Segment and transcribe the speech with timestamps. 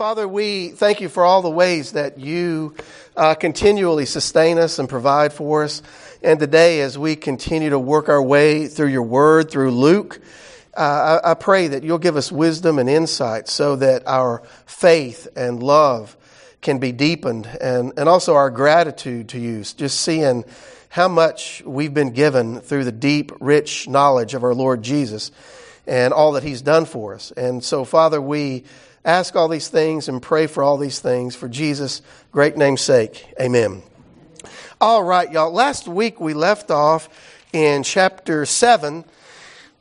[0.00, 2.74] Father, we thank you for all the ways that you
[3.18, 5.82] uh, continually sustain us and provide for us.
[6.22, 10.18] And today, as we continue to work our way through your word, through Luke,
[10.74, 15.28] uh, I, I pray that you'll give us wisdom and insight so that our faith
[15.36, 16.16] and love
[16.62, 20.46] can be deepened and, and also our gratitude to you, just seeing
[20.88, 25.30] how much we've been given through the deep, rich knowledge of our Lord Jesus
[25.86, 27.32] and all that he's done for us.
[27.32, 28.64] And so, Father, we
[29.04, 32.02] ask all these things and pray for all these things for Jesus'
[32.32, 33.26] great name's sake.
[33.40, 33.82] Amen.
[34.80, 35.52] All right, y'all.
[35.52, 37.08] Last week we left off
[37.52, 39.04] in chapter 7.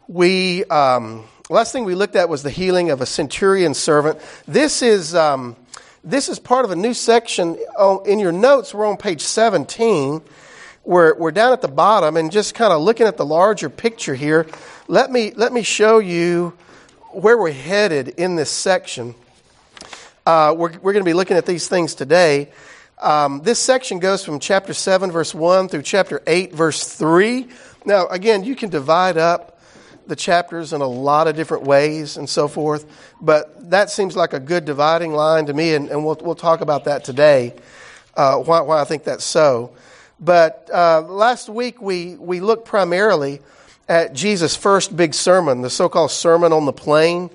[0.08, 4.20] We, um, last thing we looked at was the healing of a centurion servant.
[4.47, 5.55] This is, um,
[6.03, 7.58] this is part of a new section.
[7.77, 10.22] Oh, in your notes, we're on page 17.
[10.86, 14.16] We're, we're down at the bottom and just kind of looking at the larger picture
[14.16, 14.47] here.
[14.88, 16.53] Let me, let me show you
[17.12, 19.16] where we're headed in this section.
[20.26, 22.50] Uh, we're we're going to be looking at these things today.
[23.00, 27.48] Um, this section goes from chapter 7, verse 1 through chapter 8, verse 3.
[27.86, 29.59] Now, again, you can divide up
[30.06, 32.86] the chapters in a lot of different ways and so forth,
[33.22, 36.61] but that seems like a good dividing line to me, and, and we'll, we'll talk
[36.61, 37.53] about that today,
[38.17, 39.72] uh, why, why I think that's so.
[40.20, 43.39] But uh, last week we, we looked primarily
[43.90, 47.32] at Jesus' first big sermon, the so called Sermon on the Plain,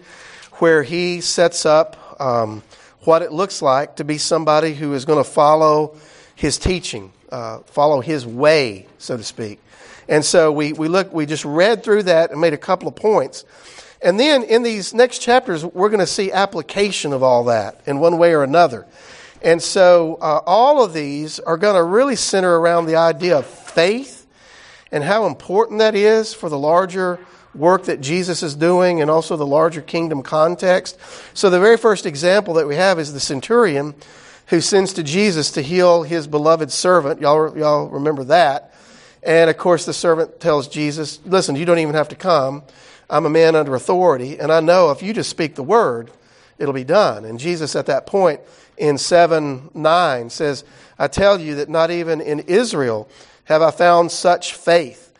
[0.54, 2.62] where he sets up um,
[3.00, 5.96] what it looks like to be somebody who is going to follow
[6.36, 9.60] his teaching, uh, follow his way, so to speak.
[10.08, 12.94] And so we, we look, we just read through that and made a couple of
[12.94, 13.44] points.
[14.00, 17.98] And then in these next chapters, we're going to see application of all that in
[17.98, 18.86] one way or another.
[19.42, 23.46] And so uh, all of these are going to really center around the idea of
[23.46, 24.13] faith
[24.94, 27.18] and how important that is for the larger
[27.52, 30.96] work that Jesus is doing and also the larger kingdom context.
[31.34, 33.96] So, the very first example that we have is the centurion
[34.46, 37.20] who sends to Jesus to heal his beloved servant.
[37.20, 38.72] Y'all, y'all remember that.
[39.24, 42.62] And of course, the servant tells Jesus, Listen, you don't even have to come.
[43.10, 46.08] I'm a man under authority, and I know if you just speak the word,
[46.56, 47.24] it'll be done.
[47.24, 48.40] And Jesus, at that point
[48.78, 50.62] in 7 9, says,
[51.00, 53.08] I tell you that not even in Israel
[53.44, 55.12] have I found such faith.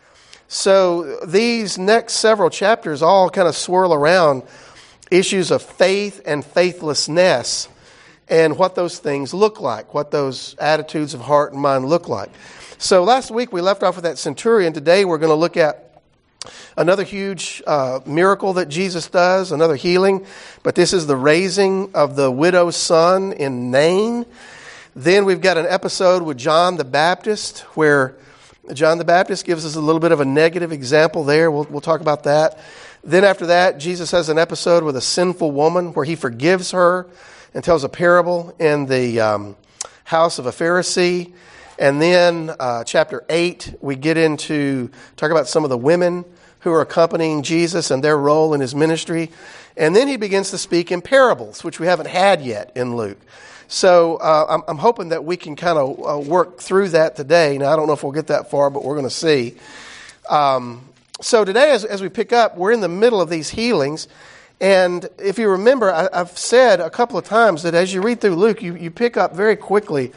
[0.48, 4.42] So these next several chapters all kind of swirl around
[5.10, 7.68] issues of faith and faithlessness
[8.28, 12.30] and what those things look like, what those attitudes of heart and mind look like.
[12.78, 14.72] So last week we left off with that centurion.
[14.72, 16.00] Today we're going to look at
[16.76, 20.26] another huge uh, miracle that Jesus does, another healing.
[20.62, 24.26] But this is the raising of the widow's son in Nain.
[24.96, 28.14] Then we've got an episode with John the Baptist where
[28.72, 31.50] John the Baptist gives us a little bit of a negative example there.
[31.50, 32.60] We'll, we'll talk about that.
[33.02, 37.08] Then after that, Jesus has an episode with a sinful woman where he forgives her
[37.54, 39.56] and tells a parable in the um,
[40.04, 41.32] house of a Pharisee.
[41.76, 46.24] And then uh, chapter 8, we get into talk about some of the women
[46.60, 49.32] who are accompanying Jesus and their role in his ministry.
[49.76, 53.18] And then he begins to speak in parables, which we haven't had yet in Luke.
[53.74, 57.58] So uh, I'm, I'm, hoping that we can kind of uh, work through that today.
[57.58, 59.56] Now, I don't know if we'll get that far, but we're going to see.
[60.30, 60.88] Um,
[61.20, 64.06] so today, as, as we pick up, we're in the middle of these healings.
[64.60, 68.20] And if you remember, I, have said a couple of times that as you read
[68.20, 70.12] through Luke, you, you pick up very quickly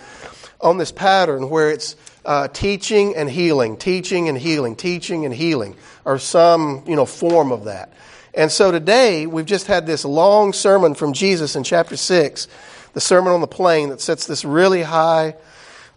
[0.61, 1.95] on this pattern where it's
[2.25, 5.75] uh, teaching and healing, teaching and healing, teaching and healing,
[6.05, 7.91] or some you know form of that.
[8.35, 12.47] And so today we've just had this long sermon from Jesus in chapter six
[12.97, 15.35] the Sermon on the Plain that sets this really high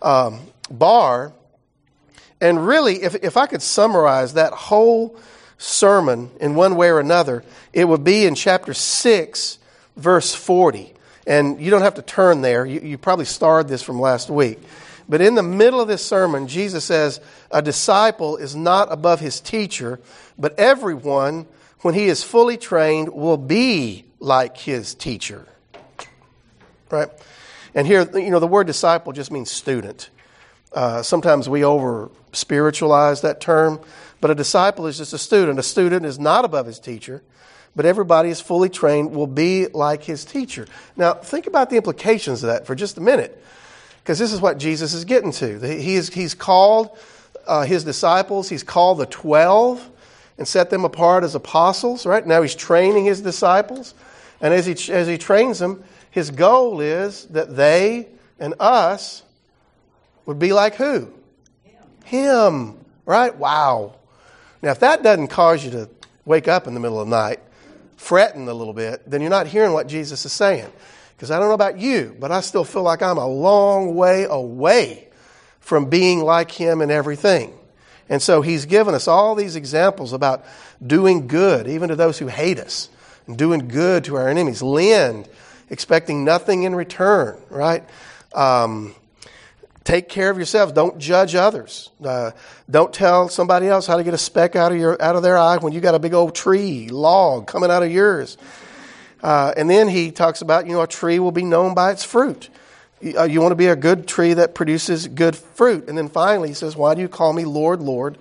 [0.02, 0.38] um,
[0.70, 1.32] bar.
[2.42, 5.16] And really, if, if I could summarize that whole
[5.56, 9.58] sermon in one way or another, it would be in chapter 6,
[9.96, 10.92] verse 40.
[11.26, 12.66] And you don't have to turn there.
[12.66, 14.58] You, you probably starred this from last week.
[15.08, 17.18] But in the middle of this sermon, Jesus says,
[17.50, 20.00] A disciple is not above his teacher,
[20.38, 21.46] but everyone,
[21.80, 25.46] when he is fully trained, will be like his teacher
[26.90, 27.08] right?
[27.74, 30.10] And here, you know, the word disciple just means student.
[30.72, 33.80] Uh, sometimes we over spiritualize that term,
[34.20, 35.59] but a disciple is just a student.
[35.59, 37.22] A student is not above his teacher,
[37.74, 40.66] but everybody is fully trained, will be like his teacher.
[40.97, 43.42] Now, think about the implications of that for just a minute,
[44.03, 45.59] because this is what Jesus is getting to.
[45.60, 46.97] He is, he's called
[47.47, 49.88] uh, his disciples, he's called the 12
[50.38, 52.26] and set them apart as apostles, right?
[52.26, 53.94] Now he's training his disciples,
[54.41, 58.09] and as he, as he trains them, his goal is that they
[58.39, 59.22] and us
[60.27, 61.12] would be like who?
[61.65, 61.83] Him.
[62.04, 62.84] Him.
[63.04, 63.34] Right?
[63.34, 63.95] Wow.
[64.62, 65.91] Now, if that doesn't cause you to
[66.24, 67.41] wake up in the middle of the night,
[67.97, 70.71] fretting a little bit, then you're not hearing what Jesus is saying.
[71.16, 74.24] Because I don't know about you, but I still feel like I'm a long way
[74.24, 75.09] away
[75.60, 77.53] from being like him in everything.
[78.09, 80.45] And so he's given us all these examples about
[80.84, 82.89] doing good, even to those who hate us,
[83.27, 84.63] and doing good to our enemies.
[84.63, 85.28] Lend,
[85.70, 87.84] expecting nothing in return, right?
[88.34, 88.94] Um,
[89.84, 90.72] take care of yourselves.
[90.72, 91.90] Don't judge others.
[92.04, 92.32] Uh,
[92.68, 95.38] don't tell somebody else how to get a speck out of your out of their
[95.38, 98.36] eye when you got a big old tree log coming out of yours.
[99.22, 102.04] Uh, and then he talks about you know a tree will be known by its
[102.04, 102.48] fruit.
[103.00, 105.88] You, uh, you want to be a good tree that produces good fruit.
[105.88, 108.18] And then finally he says, "Why do you call me Lord, Lord?"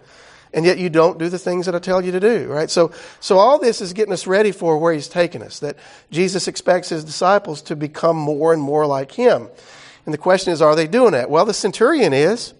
[0.53, 2.69] And yet you don't do the things that I tell you to do, right?
[2.69, 5.59] So, so all this is getting us ready for where he's taking us.
[5.59, 5.77] That
[6.09, 9.47] Jesus expects his disciples to become more and more like him.
[10.05, 11.29] And the question is, are they doing that?
[11.29, 12.55] Well, the centurion is,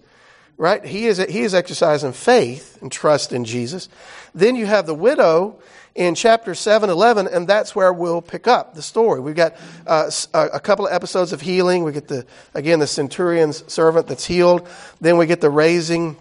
[0.56, 0.84] right?
[0.84, 3.88] He is, he is exercising faith and trust in Jesus.
[4.34, 5.60] Then you have the widow
[5.96, 9.18] in chapter 7, 11, and that's where we'll pick up the story.
[9.18, 9.56] We've got
[9.86, 11.82] uh, a couple of episodes of healing.
[11.82, 14.68] We get the, again, the centurion's servant that's healed.
[15.00, 16.16] Then we get the raising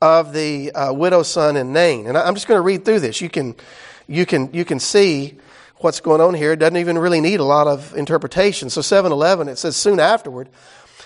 [0.00, 2.06] of the uh, widow's son in Nain.
[2.06, 3.20] And I'm just going to read through this.
[3.20, 3.56] You can,
[4.06, 5.38] you can, you can see
[5.78, 6.52] what's going on here.
[6.52, 8.70] It doesn't even really need a lot of interpretation.
[8.70, 10.48] So 711, it says, soon afterward,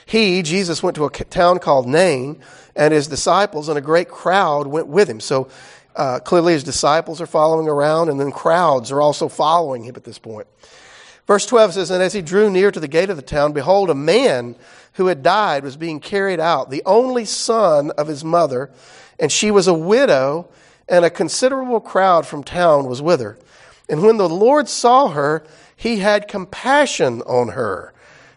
[0.06, 2.42] he, Jesus, went to a town called Nain,
[2.74, 5.20] and his disciples and a great crowd went with him.
[5.20, 5.48] So
[5.94, 10.04] uh, clearly his disciples are following around, and then crowds are also following him at
[10.04, 10.46] this point.
[11.26, 13.90] Verse 12 says, And as he drew near to the gate of the town, behold,
[13.90, 14.56] a man
[14.94, 18.70] who had died was being carried out, the only son of his mother,
[19.18, 20.48] and she was a widow,
[20.88, 23.38] and a considerable crowd from town was with her.
[23.88, 25.44] And when the Lord saw her,
[25.76, 27.92] he had compassion on her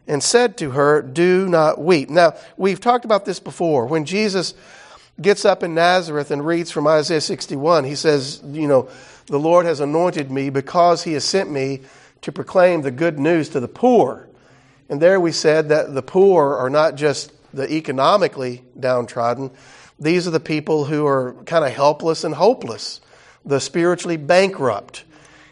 [0.08, 2.10] and said to her, Do not weep.
[2.10, 3.86] Now, we've talked about this before.
[3.86, 4.54] When Jesus
[5.22, 8.90] gets up in Nazareth and reads from Isaiah 61, he says, You know,
[9.28, 11.82] the Lord has anointed me because he has sent me
[12.22, 14.28] to proclaim the good news to the poor.
[14.90, 19.52] And there we said that the poor are not just the economically downtrodden,
[20.00, 23.00] these are the people who are kind of helpless and hopeless,
[23.46, 25.06] the spiritually bankrupt.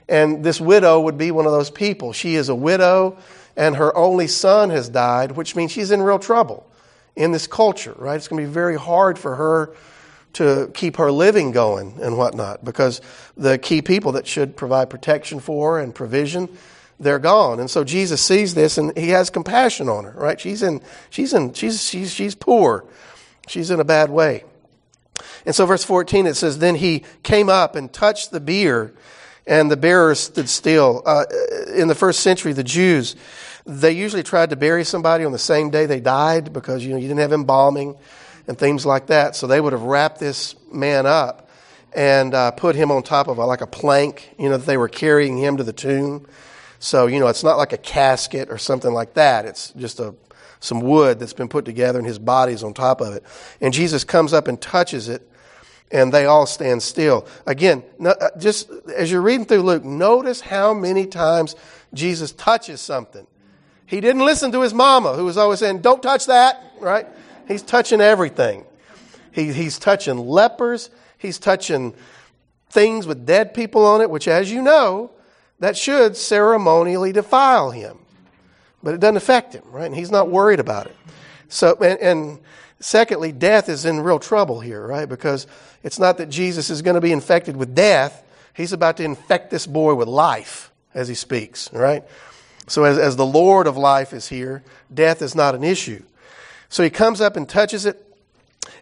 [0.10, 2.12] And this widow would be one of those people.
[2.12, 3.18] She is a widow,
[3.56, 6.70] and her only son has died, which means she's in real trouble
[7.16, 8.16] in this culture, right?
[8.16, 9.76] It's going to be very hard for her
[10.34, 13.02] to keep her living going and whatnot because
[13.38, 16.50] the key people that should provide protection for and provision
[17.00, 20.62] they're gone and so jesus sees this and he has compassion on her right she's
[20.64, 22.86] in she's in she's she's she's poor
[23.48, 24.44] she's in a bad way
[25.46, 28.94] and so verse 14 it says then he came up and touched the bier
[29.46, 31.02] and the bearers stood still.
[31.06, 31.26] Uh,
[31.76, 33.16] in the first century, the Jews,
[33.66, 36.98] they usually tried to bury somebody on the same day they died because you know
[36.98, 37.96] you didn't have embalming
[38.48, 39.36] and things like that.
[39.36, 41.50] So they would have wrapped this man up
[41.94, 44.78] and uh, put him on top of a, like a plank, you know, that they
[44.78, 46.28] were carrying him to the tomb.
[46.84, 49.46] So you know, it's not like a casket or something like that.
[49.46, 50.14] It's just a
[50.60, 53.24] some wood that's been put together and his body's on top of it.
[53.62, 55.26] And Jesus comes up and touches it
[55.92, 57.26] and they all stand still.
[57.46, 61.56] Again, uh, just as you're reading through Luke, notice how many times
[61.94, 63.26] Jesus touches something.
[63.86, 67.08] He didn't listen to his mama, who was always saying, Don't touch that, right?
[67.48, 68.66] He's touching everything.
[69.32, 71.94] He, he's touching lepers, he's touching
[72.70, 75.12] things with dead people on it, which, as you know,
[75.64, 77.98] that should ceremonially defile him.
[78.82, 79.86] But it doesn't affect him, right?
[79.86, 80.96] And he's not worried about it.
[81.48, 82.40] So, and, and
[82.82, 85.08] secondly, death is in real trouble here, right?
[85.08, 85.48] Because
[85.82, 88.26] it's not that Jesus is going to be infected with death.
[88.54, 92.04] He's about to infect this boy with life as he speaks, right?
[92.68, 96.04] So as, as the Lord of life is here, death is not an issue.
[96.70, 98.04] So he comes up and touches it,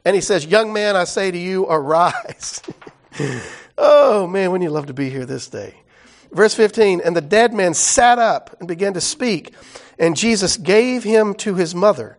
[0.05, 2.61] and he says, Young man, I say to you, arise.
[3.77, 5.75] oh, man, wouldn't you love to be here this day?
[6.31, 9.53] Verse 15, and the dead man sat up and began to speak,
[9.99, 12.17] and Jesus gave him to his mother.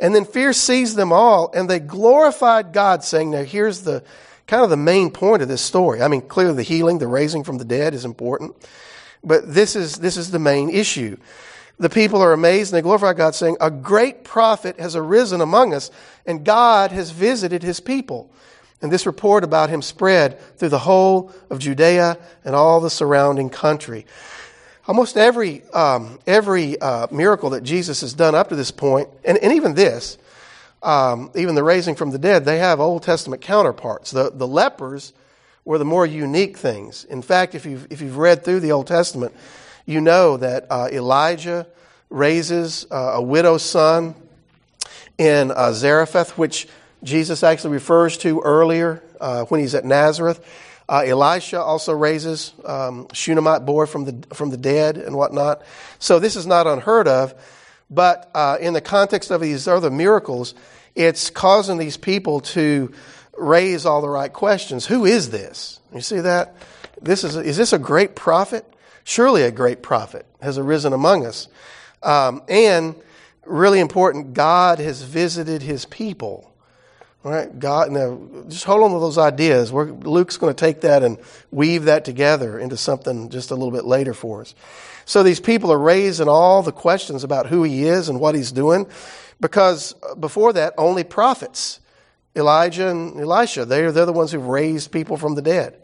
[0.00, 4.02] And then fear seized them all, and they glorified God, saying, Now here's the
[4.48, 6.02] kind of the main point of this story.
[6.02, 8.56] I mean, clearly the healing, the raising from the dead is important,
[9.22, 11.16] but this is, this is the main issue.
[11.78, 15.72] The people are amazed and they glorify God, saying, A great prophet has arisen among
[15.72, 15.90] us,
[16.26, 18.32] and God has visited his people.
[18.82, 23.48] And this report about him spread through the whole of Judea and all the surrounding
[23.48, 24.04] country.
[24.88, 29.38] Almost every, um, every uh, miracle that Jesus has done up to this point, and,
[29.38, 30.18] and even this,
[30.82, 34.10] um, even the raising from the dead, they have Old Testament counterparts.
[34.10, 35.12] The, the lepers
[35.64, 37.04] were the more unique things.
[37.04, 39.32] In fact, if you've, if you've read through the Old Testament,
[39.86, 41.68] you know that uh, Elijah
[42.10, 44.16] raises uh, a widow's son
[45.18, 46.66] in uh, Zarephath, which
[47.02, 50.44] Jesus actually refers to earlier uh, when he's at Nazareth.
[50.88, 55.62] Uh, Elisha also raises um, Shunammite boy from the from the dead and whatnot.
[55.98, 57.34] So this is not unheard of,
[57.90, 60.54] but uh, in the context of these other miracles,
[60.94, 62.92] it's causing these people to
[63.38, 64.86] raise all the right questions.
[64.86, 65.80] Who is this?
[65.94, 66.56] You see that?
[67.00, 68.66] This is is this a great prophet?
[69.04, 71.48] Surely a great prophet has arisen among us,
[72.02, 72.94] um, and
[73.44, 76.51] really important, God has visited His people.
[77.24, 79.70] All right, God, now just hold on to those ideas.
[79.70, 81.18] We're, Luke's going to take that and
[81.52, 84.56] weave that together into something just a little bit later for us.
[85.04, 88.50] So these people are raising all the questions about who he is and what he's
[88.50, 88.88] doing,
[89.40, 91.78] because uh, before that, only prophets,
[92.34, 95.76] Elijah and Elisha, they're, they're the ones who've raised people from the dead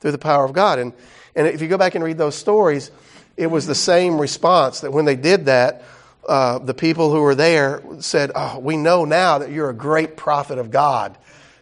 [0.00, 0.78] through the power of God.
[0.78, 0.94] And,
[1.34, 2.90] and if you go back and read those stories,
[3.36, 5.82] it was the same response that when they did that,
[6.28, 10.16] uh, the people who were there said, Oh, we know now that you're a great
[10.16, 11.16] prophet of God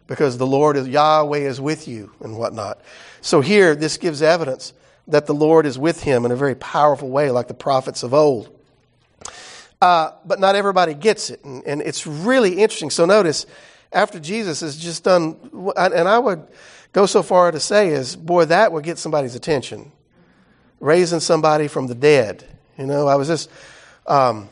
[0.07, 2.81] because the Lord is Yahweh is with you and whatnot.
[3.21, 4.73] So here, this gives evidence
[5.09, 8.15] that the Lord is with him in a very powerful way, like the prophets of
[8.15, 8.51] old.
[9.81, 11.45] Uh, but not everybody gets it.
[11.45, 12.91] And, and, it's really interesting.
[12.91, 13.45] So notice,
[13.93, 15.37] after Jesus has just done,
[15.77, 16.47] and I would
[16.93, 19.93] go so far to say is, boy, that would get somebody's attention.
[20.81, 22.45] Raising somebody from the dead.
[22.79, 23.51] You know, I was just,
[24.07, 24.49] um,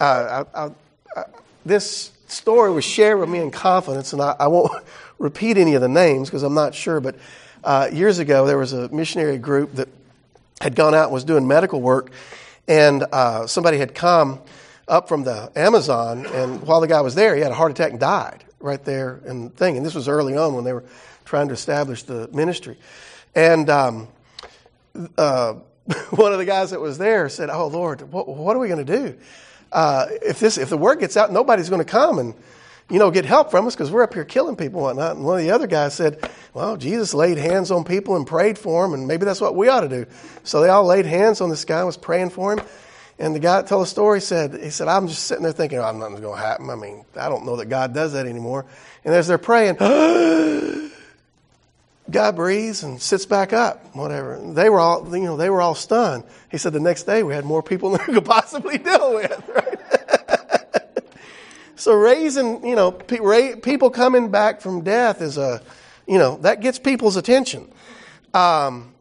[0.00, 0.70] uh, I, I,
[1.16, 1.24] I,
[1.64, 4.72] this story was shared with me in confidence, and I, won't
[5.18, 7.00] repeat any of the names because I'm not sure.
[7.00, 7.16] But
[7.64, 9.88] uh, years ago, there was a missionary group that
[10.60, 12.10] had gone out and was doing medical work,
[12.66, 14.40] and uh, somebody had come
[14.86, 17.90] up from the Amazon, and while the guy was there, he had a heart attack
[17.90, 19.76] and died right there in the thing.
[19.76, 20.84] And this was early on when they were
[21.24, 22.76] trying to establish the ministry.
[23.34, 24.08] And um,
[25.16, 25.52] uh,
[26.10, 28.84] one of the guys that was there said, "Oh Lord, what, what are we going
[28.84, 29.18] to do?"
[29.72, 32.34] Uh, if this if the word gets out, nobody's going to come and
[32.90, 35.16] you know get help from us because we're up here killing people and whatnot.
[35.16, 38.58] And one of the other guys said, "Well, Jesus laid hands on people and prayed
[38.58, 40.06] for them, and maybe that's what we ought to do."
[40.44, 42.60] So they all laid hands on this guy and was praying for him.
[43.20, 45.78] And the guy that told the story said, "He said I'm just sitting there thinking,
[45.78, 46.70] oh, nothing's going to happen.
[46.70, 48.66] I mean, I don't know that God does that anymore."
[49.04, 49.76] And as they're praying.
[52.10, 54.40] God breathes and sits back up, whatever.
[54.54, 56.24] They were all, you know, they were all stunned.
[56.50, 59.48] He said the next day we had more people than we could possibly deal with,
[59.48, 61.04] right?
[61.76, 65.60] so raising, you know, people coming back from death is a,
[66.06, 67.70] you know, that gets people's attention.
[68.32, 68.94] Um,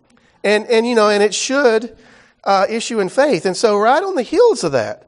[0.44, 1.98] and, and, you know, and it should
[2.44, 3.46] uh, issue in faith.
[3.46, 5.08] And so right on the heels of that,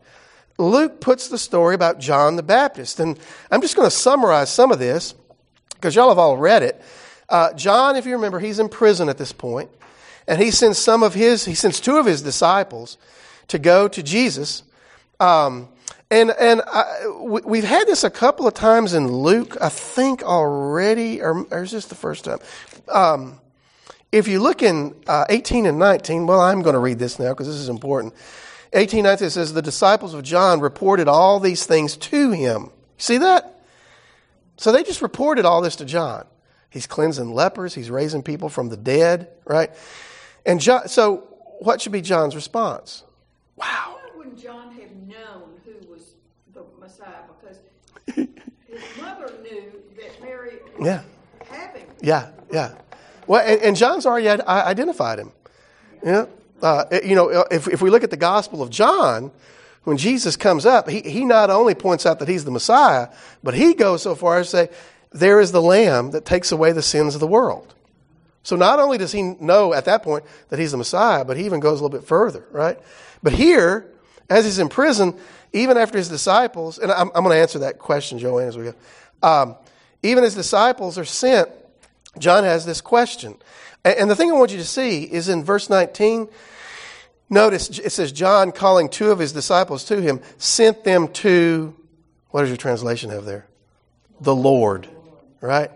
[0.57, 2.99] Luke puts the story about John the Baptist.
[2.99, 3.17] And
[3.51, 5.15] I'm just going to summarize some of this
[5.75, 6.81] because y'all have all read it.
[7.29, 9.69] Uh, John, if you remember, he's in prison at this point,
[10.27, 12.98] and he sends some of his, he sends two of his disciples
[13.48, 14.63] to go to Jesus.
[15.19, 15.69] Um,
[16.12, 21.21] and and I, we've had this a couple of times in Luke, I think already,
[21.21, 22.39] or, or is this the first time?
[22.88, 23.39] Um,
[24.12, 27.29] if you look in uh, 18 and 19, well, I'm going to read this now
[27.29, 28.15] because this is important.
[28.74, 32.71] 18 19 says, The disciples of John reported all these things to him.
[32.98, 33.62] See that?
[34.57, 36.25] So they just reported all this to John.
[36.69, 37.73] He's cleansing lepers.
[37.73, 39.71] He's raising people from the dead, right?
[40.45, 41.27] And John, so
[41.59, 43.03] what should be John's response?
[43.55, 43.97] Wow.
[44.01, 46.13] Why wouldn't John have known who was
[46.53, 47.23] the Messiah?
[47.39, 47.57] Because
[48.15, 48.27] his
[49.01, 51.01] mother knew that Mary was yeah.
[51.49, 51.85] having.
[52.01, 52.75] Yeah, yeah.
[53.27, 55.31] Well, and, and John's already identified him.
[56.03, 56.25] Yeah.
[56.61, 59.31] Uh, you know, if, if we look at the Gospel of John,
[59.83, 63.09] when Jesus comes up, he, he not only points out that he's the Messiah,
[63.43, 64.69] but he goes so far as to say,
[65.11, 67.73] there is the Lamb that takes away the sins of the world.
[68.43, 71.45] So not only does he know at that point that he's the Messiah, but he
[71.45, 72.79] even goes a little bit further, right?
[73.21, 73.85] But here,
[74.29, 75.15] as he's in prison,
[75.53, 78.65] even after his disciples, and I'm, I'm going to answer that question, Joanne, as we
[78.65, 78.73] go.
[79.21, 79.55] Um,
[80.03, 81.49] even his disciples are sent,
[82.17, 83.35] John has this question.
[83.83, 86.29] And, and the thing I want you to see is in verse 19,
[87.29, 91.75] notice it says, John calling two of his disciples to him, sent them to,
[92.29, 93.47] what does your translation have there?
[94.21, 94.87] The Lord
[95.41, 95.72] right?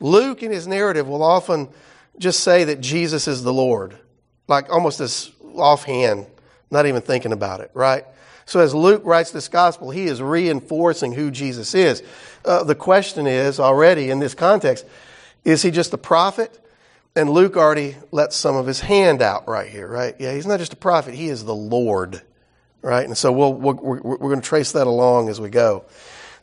[0.00, 1.68] Luke in his narrative will often
[2.18, 3.96] just say that Jesus is the Lord,
[4.48, 6.26] like almost as offhand,
[6.70, 8.04] not even thinking about it, right?
[8.46, 12.02] So as Luke writes this gospel, he is reinforcing who Jesus is.
[12.44, 14.86] Uh, the question is already in this context,
[15.44, 16.56] is he just a prophet?
[17.16, 20.14] And Luke already lets some of his hand out right here, right?
[20.18, 22.22] Yeah, he's not just a prophet, he is the Lord,
[22.82, 23.04] right?
[23.04, 25.84] And so we'll, we're, we're going to trace that along as we go.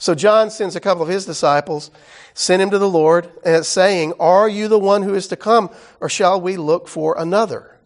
[0.03, 1.89] So John sends a couple of his disciples,
[2.33, 5.69] send him to the Lord, uh, saying, Are you the one who is to come,
[6.01, 7.77] or shall we look for another?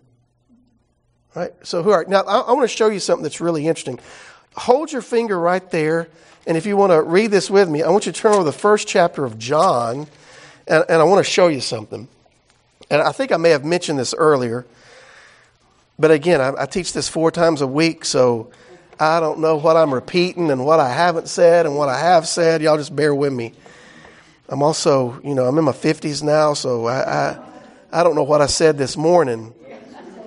[1.36, 1.52] Right?
[1.62, 4.00] So who are now I, I want to show you something that's really interesting.
[4.56, 6.08] Hold your finger right there,
[6.48, 8.44] and if you want to read this with me, I want you to turn over
[8.44, 10.08] the first chapter of John,
[10.68, 12.08] and, and I want to show you something.
[12.90, 14.66] And I think I may have mentioned this earlier,
[16.00, 18.50] but again, I, I teach this four times a week, so
[19.00, 22.28] I don't know what I'm repeating and what I haven't said and what I have
[22.28, 22.64] said.
[22.64, 23.54] Y'all just bear with me.
[24.50, 27.40] I'm also, you know, I'm in my 50s now, so I, I,
[27.92, 29.54] I don't know what I said this morning.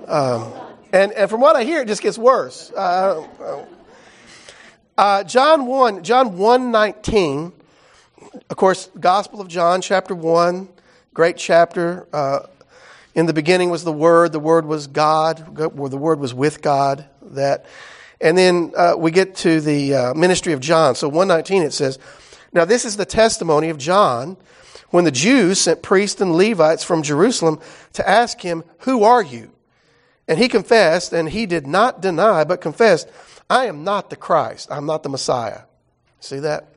[0.07, 0.53] Um,
[0.93, 2.71] and, and from what I hear, it just gets worse.
[2.71, 3.27] Uh,
[4.97, 7.51] uh, John 1, John 1 19,
[8.49, 10.69] of course, Gospel of John, chapter 1,
[11.13, 12.07] great chapter.
[12.13, 12.41] Uh,
[13.15, 17.05] in the beginning was the Word, the Word was God, the Word was with God.
[17.21, 17.65] That,
[18.21, 20.95] and then uh, we get to the uh, ministry of John.
[20.95, 21.97] So 119 it says,
[22.53, 24.37] Now this is the testimony of John
[24.91, 27.59] when the Jews sent priests and Levites from Jerusalem
[27.93, 29.51] to ask him, Who are you?
[30.27, 33.09] And he confessed, and he did not deny, but confessed,
[33.49, 34.71] I am not the Christ.
[34.71, 35.61] I'm not the Messiah.
[36.19, 36.67] See that?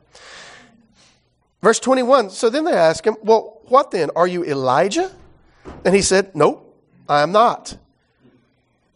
[1.61, 4.09] Verse 21 So then they ask him, Well, what then?
[4.15, 5.11] Are you Elijah?
[5.83, 6.75] And he said, Nope,
[7.07, 7.77] I am not.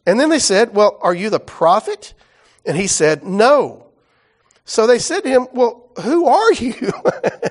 [0.05, 2.13] And then they said, Well, are you the prophet?
[2.69, 3.87] And he said, No.
[4.63, 6.75] So they said to him, Well, who are you?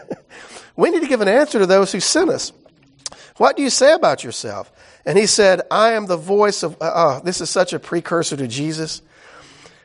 [0.77, 2.53] we need to give an answer to those who sent us.
[3.37, 4.71] What do you say about yourself?
[5.05, 8.37] And he said, I am the voice of, uh, uh, this is such a precursor
[8.37, 9.03] to Jesus.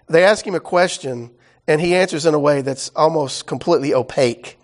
[0.08, 1.32] They ask him a question,
[1.68, 4.60] and he answers in a way that's almost completely opaque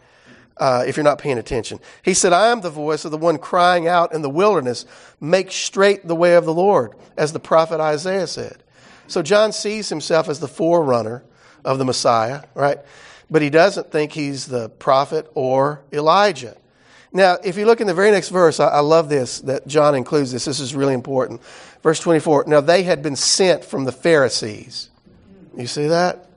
[0.57, 1.79] uh, if you're not paying attention.
[2.03, 4.85] He said, I am the voice of the one crying out in the wilderness,
[5.19, 8.61] make straight the way of the Lord, as the prophet Isaiah said.
[9.09, 11.23] So John sees himself as the forerunner
[11.65, 12.77] of the Messiah, right?
[13.29, 16.55] But he doesn't think he's the prophet or Elijah.
[17.11, 19.95] Now, if you look in the very next verse, I, I love this that John
[19.95, 20.45] includes this.
[20.45, 21.41] This is really important.
[21.81, 22.45] Verse 24.
[22.47, 24.89] Now, they had been sent from the Pharisees.
[25.57, 26.29] You see that?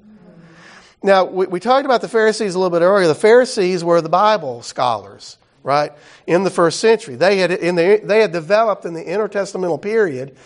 [1.02, 3.06] Now, we, we, talked about the Pharisees a little bit earlier.
[3.06, 5.92] The Pharisees were the Bible scholars, right?
[6.26, 7.16] In the first century.
[7.16, 10.36] They had, in the, they had developed in the intertestamental period,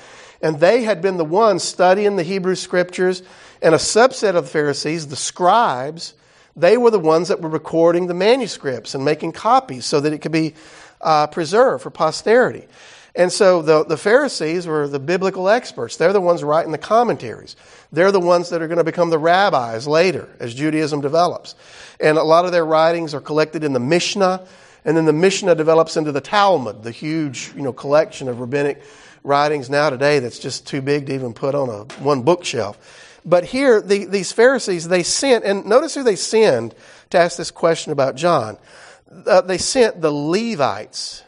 [0.40, 3.22] and they had been the ones studying the Hebrew scriptures.
[3.62, 6.14] And a subset of the Pharisees, the scribes,
[6.56, 10.18] they were the ones that were recording the manuscripts and making copies so that it
[10.18, 10.54] could be
[11.00, 12.66] uh, preserved for posterity.
[13.14, 15.96] And so the, the Pharisees were the biblical experts.
[15.96, 17.56] They're the ones writing the commentaries.
[17.90, 21.54] They're the ones that are going to become the rabbis later as Judaism develops.
[21.98, 24.46] And a lot of their writings are collected in the Mishnah,
[24.84, 28.82] and then the Mishnah develops into the Talmud, the huge you know, collection of rabbinic
[29.26, 32.78] writings now today that's just too big to even put on a one bookshelf.
[33.24, 36.74] But here, the, these Pharisees, they sent, and notice who they send
[37.10, 38.56] to ask this question about John.
[39.26, 41.24] Uh, they sent the Levites.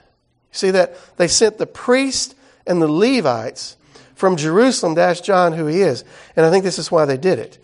[0.52, 0.96] See that?
[1.16, 3.76] They sent the priest and the Levites
[4.14, 6.04] from Jerusalem to ask John who he is.
[6.36, 7.58] And I think this is why they did it.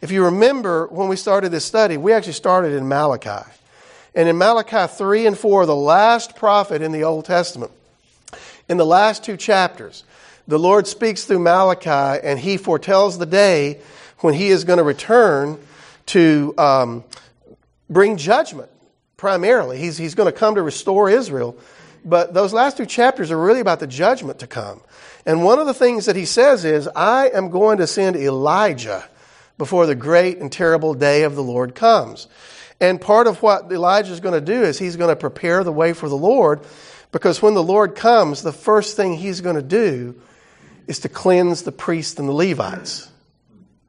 [0.00, 3.48] If you remember, when we started this study, we actually started in Malachi.
[4.14, 7.72] And in Malachi 3 and 4, the last prophet in the Old Testament,
[8.72, 10.02] in the last two chapters,
[10.48, 13.80] the Lord speaks through Malachi and he foretells the day
[14.20, 15.58] when he is going to return
[16.06, 17.04] to um,
[17.90, 18.70] bring judgment,
[19.18, 19.78] primarily.
[19.78, 21.56] He's, he's going to come to restore Israel.
[22.02, 24.80] But those last two chapters are really about the judgment to come.
[25.26, 29.04] And one of the things that he says is, I am going to send Elijah
[29.58, 32.26] before the great and terrible day of the Lord comes.
[32.80, 35.72] And part of what Elijah is going to do is he's going to prepare the
[35.72, 36.62] way for the Lord
[37.12, 40.20] because when the Lord comes, the first thing he's going to do
[40.86, 43.08] is to cleanse the priests and the Levites.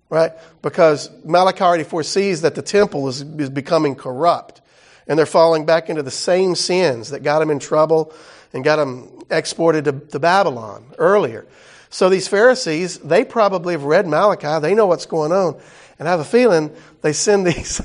[0.10, 0.34] Right?
[0.62, 4.62] Because Malachi already foresees that the temple is, is becoming corrupt.
[5.08, 8.14] And they're falling back into the same sins that got them in trouble
[8.54, 11.48] and got them exported to, to Babylon earlier.
[11.90, 14.60] So these Pharisees, they probably have read Malachi.
[14.62, 15.60] They know what's going on.
[15.98, 17.82] And I have a feeling they send these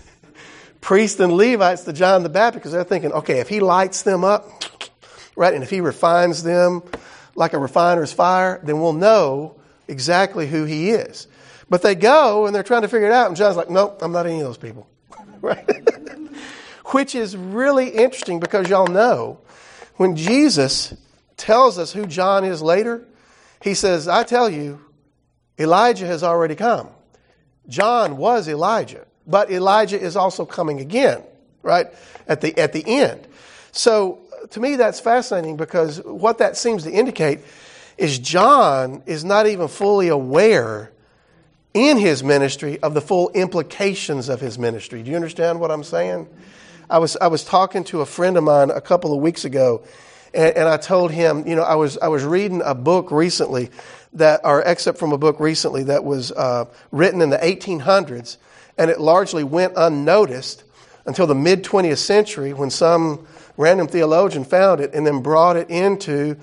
[0.81, 4.25] priests and Levites to John the Baptist because they're thinking, okay, if he lights them
[4.25, 4.45] up,
[5.39, 6.83] right, and if he refines them,
[7.37, 9.55] like a refiner's fire, then we'll know
[9.87, 11.29] exactly who he is.
[11.71, 14.11] But they go and they're trying to figure it out, and John's like, nope, I'm
[14.11, 14.89] not any of those people.
[15.41, 15.65] right?
[16.87, 19.39] Which is really interesting because y'all know
[19.97, 20.95] when Jesus
[21.37, 23.07] tells us who John is later,
[23.63, 24.85] he says, I tell you,
[25.59, 26.89] Elijah has already come.
[27.69, 31.23] John was Elijah, but Elijah is also coming again,
[31.63, 31.87] right?
[32.27, 33.29] At the, at the end.
[33.71, 34.21] So
[34.51, 37.41] to me, that's fascinating because what that seems to indicate
[37.97, 40.93] is John is not even fully aware
[41.75, 45.03] in his ministry of the full implications of his ministry.
[45.03, 46.29] Do you understand what I'm saying?
[46.91, 49.83] I was, I was talking to a friend of mine a couple of weeks ago,
[50.33, 53.71] and, and I told him, you know, I was, I was reading a book recently
[54.15, 58.39] that, or excerpt from a book recently that was uh, written in the 1800s,
[58.79, 60.65] and it largely went unnoticed
[61.05, 63.27] until the mid 20th century when some
[63.59, 66.37] random theologian found it and then brought it into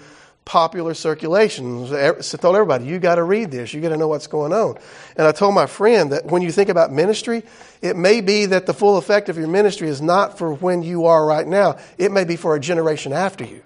[0.43, 1.87] popular circulation.
[1.87, 3.73] So I told everybody, you got to read this.
[3.73, 4.77] You got to know what's going on.
[5.17, 7.41] And I told my friend that when you think about ministry,
[7.81, 11.07] it may be that the full effect of your ministry is not for when you
[11.07, 11.79] are right now.
[11.97, 13.63] It may be for a generation after you.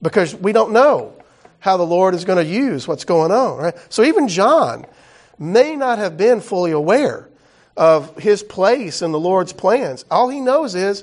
[0.00, 1.12] Because we don't know
[1.58, 3.74] how the Lord is going to use what's going on, right?
[3.88, 4.86] So even John
[5.38, 7.28] may not have been fully aware
[7.76, 10.04] of his place in the Lord's plans.
[10.10, 11.02] All he knows is,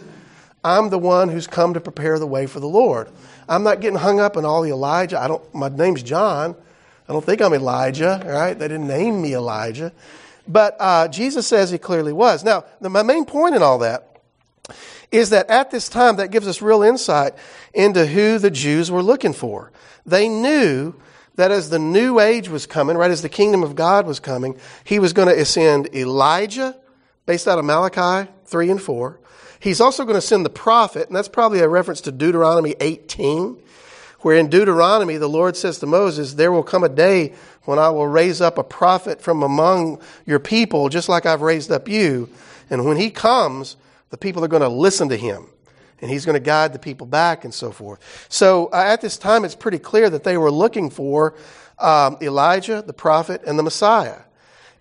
[0.67, 3.09] I'm the one who's come to prepare the way for the Lord.
[3.47, 5.17] I'm not getting hung up in all the Elijah.
[5.17, 6.55] I don't, my name's John.
[7.07, 8.53] I don't think I'm Elijah, right?
[8.53, 9.93] They didn't name me Elijah.
[10.45, 12.43] But uh, Jesus says he clearly was.
[12.43, 14.19] Now, the, my main point in all that
[15.09, 17.33] is that at this time, that gives us real insight
[17.73, 19.71] into who the Jews were looking for.
[20.05, 20.95] They knew
[21.35, 24.59] that as the new age was coming, right, as the kingdom of God was coming,
[24.83, 26.75] he was going to ascend Elijah,
[27.25, 29.19] based out of Malachi 3 and 4.
[29.67, 33.61] He's also going to send the prophet, and that's probably a reference to Deuteronomy 18,
[34.21, 37.33] where in Deuteronomy the Lord says to Moses, There will come a day
[37.65, 41.69] when I will raise up a prophet from among your people, just like I've raised
[41.69, 42.29] up you.
[42.69, 43.75] And when he comes,
[44.09, 45.47] the people are going to listen to him
[45.99, 47.99] and he's going to guide the people back and so forth.
[48.29, 51.35] So uh, at this time, it's pretty clear that they were looking for
[51.77, 54.19] um, Elijah, the prophet, and the Messiah.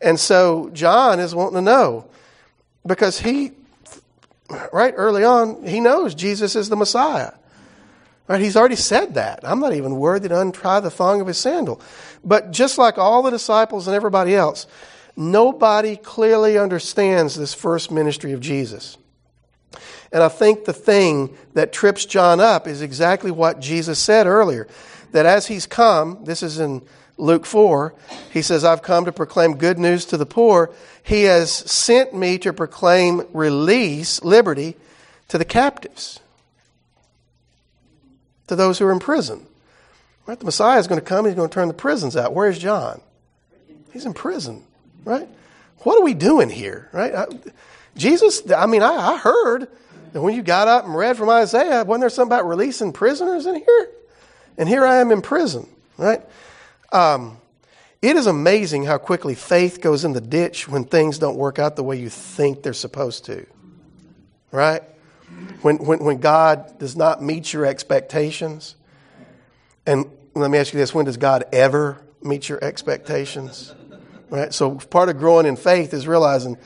[0.01, 2.09] And so John is wanting to know
[2.87, 3.51] because he,
[4.73, 7.33] right early on, he knows Jesus is the Messiah.
[8.29, 8.41] Right?
[8.41, 9.41] He's already said that.
[9.45, 11.81] I'm not even worthy to untie the thong of his sandal.
[12.25, 14.67] But just like all the disciples and everybody else,
[15.17, 18.99] nobody clearly understands this first ministry of Jesus.
[20.13, 24.67] And I think the thing that trips John up is exactly what Jesus said earlier
[25.13, 26.83] that as he's come, this is in
[27.19, 27.95] Luke 4,
[28.33, 30.71] he says, I've come to proclaim good news to the poor.
[31.03, 34.77] He has sent me to proclaim release, liberty,
[35.29, 36.21] to the captives,
[38.49, 39.47] to those who are in prison.
[40.27, 40.39] Right?
[40.39, 42.35] The Messiah is going to come, he's going to turn the prisons out.
[42.35, 43.01] Where's John?
[43.93, 44.63] He's in prison,
[45.05, 45.29] right?
[45.79, 47.15] What are we doing here, right?
[47.15, 47.27] I,
[47.97, 49.69] Jesus, I mean, I, I heard
[50.17, 53.45] and when you got up and read from Isaiah, wasn't there something about releasing prisoners
[53.45, 53.89] in here?
[54.57, 56.23] And here I am in prison, right?
[56.93, 57.39] Um,
[58.03, 61.77] it is amazing how quickly faith goes in the ditch when things don't work out
[61.77, 63.47] the way you think they're supposed to,
[64.53, 64.83] right?
[65.63, 68.77] When, when, when God does not meet your expectations.
[69.87, 73.75] And let me ask you this when does God ever meet your expectations?
[74.29, 74.53] Right?
[74.53, 76.59] So part of growing in faith is realizing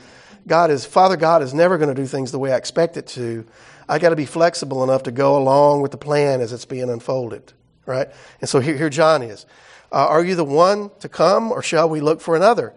[0.47, 3.07] God is, Father God is never going to do things the way I expect it
[3.07, 3.45] to.
[3.87, 6.89] I got to be flexible enough to go along with the plan as it's being
[6.89, 7.53] unfolded,
[7.85, 8.07] right?
[8.39, 9.45] And so here, here John is.
[9.91, 12.73] Uh, are you the one to come, or shall we look for another?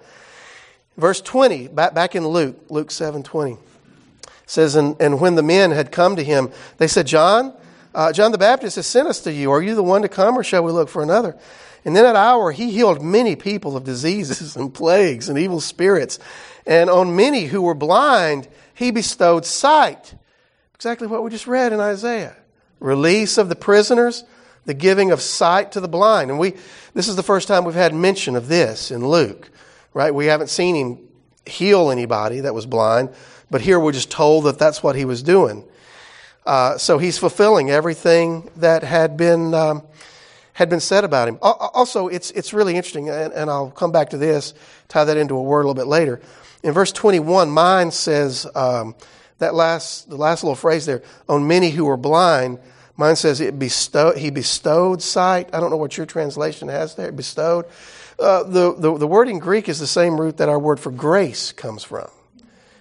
[0.96, 3.56] Verse 20, back, back in Luke, Luke 7 20,
[4.46, 7.54] says, and, and when the men had come to him, they said, John,
[7.94, 9.50] uh, John the Baptist has sent us to you.
[9.50, 11.36] Are you the one to come, or shall we look for another?
[11.84, 16.18] And in that hour, he healed many people of diseases and plagues and evil spirits
[16.66, 20.14] and on many who were blind, he bestowed sight.
[20.74, 22.36] Exactly what we just read in Isaiah.
[22.80, 24.24] Release of the prisoners,
[24.66, 26.30] the giving of sight to the blind.
[26.30, 26.54] And we,
[26.94, 29.50] this is the first time we've had mention of this in Luke,
[29.92, 30.14] right?
[30.14, 30.98] We haven't seen him
[31.46, 33.10] heal anybody that was blind,
[33.50, 35.64] but here we're just told that that's what he was doing.
[36.46, 39.82] Uh, so he's fulfilling everything that had been um,
[40.52, 41.38] had been said about him.
[41.40, 44.54] Also, it's it's really interesting, and, and I'll come back to this,
[44.88, 46.20] tie that into a word a little bit later.
[46.62, 48.94] In verse 21, mine says, um,
[49.38, 52.58] that last, the last little phrase there, on many who were blind,
[52.96, 55.50] mine says it bestow, he bestowed sight.
[55.52, 57.66] I don't know what your translation has there, bestowed.
[58.18, 60.90] Uh, the, the, the word in Greek is the same root that our word for
[60.90, 62.08] grace comes from.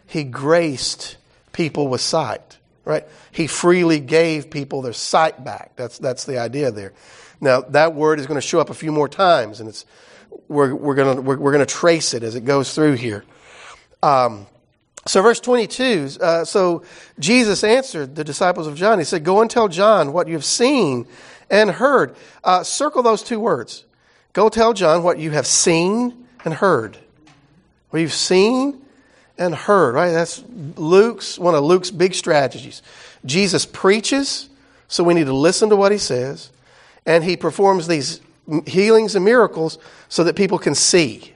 [0.06, 1.18] He graced
[1.54, 3.06] people with sight, right?
[3.32, 5.76] He freely gave people their sight back.
[5.76, 6.94] That's, that's the idea there.
[7.42, 9.86] Now, that word is going to show up a few more times, and it's,
[10.48, 13.24] we're, we're going to, we're, we're going to trace it as it goes through here.
[14.04, 14.46] Um,
[15.06, 16.84] so, verse 22 uh, so
[17.20, 19.00] Jesus answered the disciples of John.
[19.00, 21.08] He said, Go and tell John what you have seen
[21.50, 22.16] and heard.
[22.44, 23.84] Uh, circle those two words.
[24.32, 26.98] Go tell John what you have seen and heard.
[27.90, 28.82] What you've seen
[29.38, 30.12] and heard, right?
[30.12, 30.44] That's
[30.76, 32.82] Luke's, one of Luke's big strategies.
[33.26, 34.50] Jesus preaches,
[34.88, 36.50] so we need to listen to what he says,
[37.06, 38.22] and he performs these
[38.66, 39.78] healings and miracles
[40.10, 41.33] so that people can see.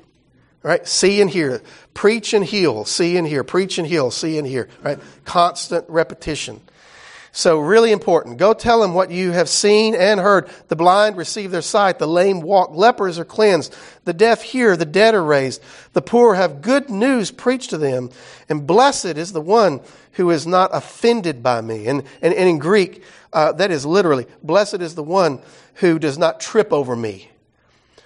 [0.64, 0.88] Right?
[0.88, 1.62] See and hear.
[1.94, 2.84] Preach and heal.
[2.86, 3.44] See and hear.
[3.44, 4.12] Preach and heal.
[4.12, 4.68] See and hear.
[4.84, 5.00] Right?
[5.26, 6.62] Constant repetition.
[7.38, 8.40] So, really important.
[8.40, 10.50] Go tell them what you have seen and heard.
[10.70, 14.86] The blind receive their sight, the lame walk, lepers are cleansed, the deaf hear, the
[14.86, 15.62] dead are raised,
[15.94, 18.10] the poor have good news preached to them,
[18.50, 19.82] and blessed is the one
[20.14, 21.86] who is not offended by me.
[21.86, 25.40] And, and, and in Greek, uh, that is literally, blessed is the one
[25.76, 27.30] who does not trip over me,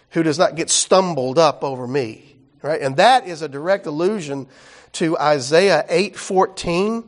[0.09, 2.30] who does not get stumbled up over me.
[2.61, 2.81] Right?
[2.81, 4.47] And that is a direct allusion
[4.93, 7.03] to Isaiah 8:14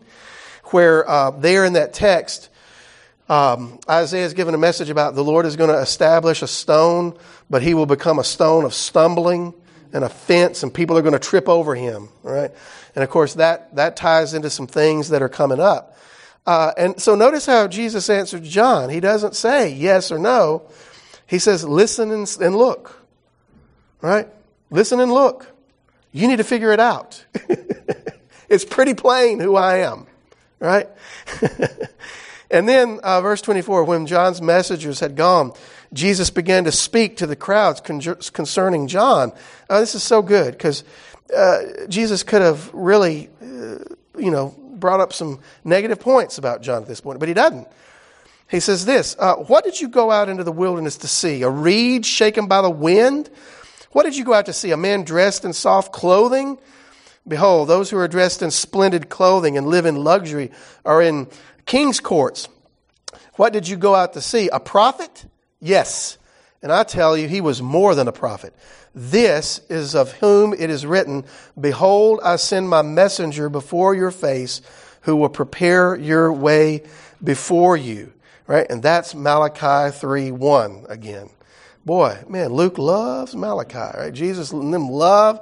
[0.65, 2.49] where uh, there in that text,
[3.29, 7.17] um, Isaiah is given a message about the Lord is going to establish a stone,
[7.49, 9.53] but he will become a stone of stumbling
[9.93, 12.51] and a fence, and people are going to trip over him, right?
[12.95, 15.97] And of course, that, that ties into some things that are coming up.
[16.45, 18.89] Uh, and so notice how Jesus answered John.
[18.89, 20.63] He doesn't say yes or no.
[21.27, 22.99] He says, listen and, and look,
[24.01, 24.27] right?
[24.73, 25.47] Listen and look.
[26.11, 27.23] You need to figure it out.
[28.49, 30.07] it's pretty plain who I am
[30.63, 30.87] right?
[32.49, 35.51] and then, uh, verse 24, when John's messengers had gone,
[35.91, 39.33] Jesus began to speak to the crowds concerning John.
[39.69, 40.83] Uh, this is so good because
[41.35, 41.59] uh,
[41.89, 43.79] Jesus could have really, uh,
[44.17, 47.67] you know, brought up some negative points about John at this point, but he doesn't.
[48.49, 51.43] He says this uh, What did you go out into the wilderness to see?
[51.43, 53.29] A reed shaken by the wind?
[53.93, 54.71] What did you go out to see?
[54.71, 56.57] A man dressed in soft clothing?
[57.27, 60.51] Behold, those who are dressed in splendid clothing and live in luxury
[60.83, 61.27] are in
[61.65, 62.49] king's courts.
[63.35, 64.49] What did you go out to see?
[64.49, 65.25] A prophet?
[65.59, 66.17] Yes.
[66.61, 68.53] And I tell you, he was more than a prophet.
[68.95, 71.25] This is of whom it is written,
[71.59, 74.61] Behold, I send my messenger before your face
[75.01, 76.83] who will prepare your way
[77.23, 78.13] before you.
[78.47, 78.69] Right?
[78.69, 81.29] And that's Malachi 3 1 again.
[81.85, 84.13] Boy, man, Luke loves Malachi, right?
[84.13, 85.39] Jesus and them love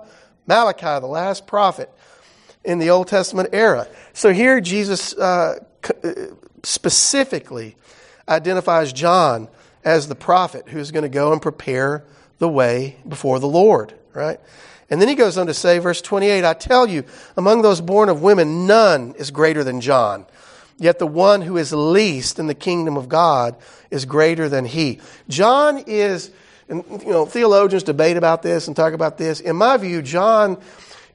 [0.48, 1.90] Malachi, the last prophet
[2.64, 3.88] in the Old Testament era.
[4.14, 5.60] So here Jesus uh,
[6.04, 6.12] uh,
[6.64, 7.76] specifically
[8.28, 9.50] identifies John
[9.84, 12.04] as the prophet who's going to go and prepare
[12.40, 14.40] the way before the Lord, right?
[14.90, 17.06] And then he goes on to say, verse 28, I tell you,
[17.38, 20.26] among those born of women, none is greater than John.
[20.78, 23.56] Yet the one who is least in the kingdom of God
[23.90, 25.00] is greater than he.
[25.28, 26.32] John is
[26.72, 29.42] and you know, theologians debate about this and talk about this.
[29.42, 30.58] In my view, John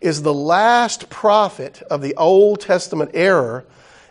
[0.03, 3.65] is the last prophet of the Old Testament era,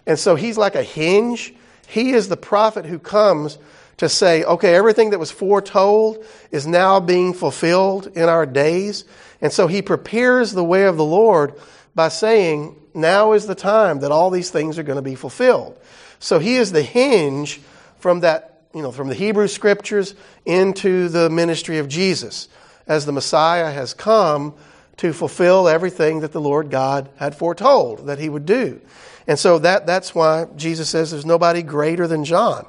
[0.08, 1.54] and so he's like a hinge.
[1.88, 3.60] He is the prophet who comes
[3.98, 9.06] to say, okay, everything that was foretold is now being fulfilled in our days.
[9.40, 11.54] And so he prepares the way of the Lord
[11.96, 15.80] by saying, now is the time that all these things are going to be fulfilled.
[16.20, 17.62] So he is the hinge
[18.00, 22.50] from that you know, from the Hebrew scriptures into the ministry of Jesus
[22.88, 24.54] as the Messiah has come
[24.98, 28.82] to fulfill everything that the Lord God had foretold that he would do.
[29.28, 32.68] And so that, that's why Jesus says there's nobody greater than John.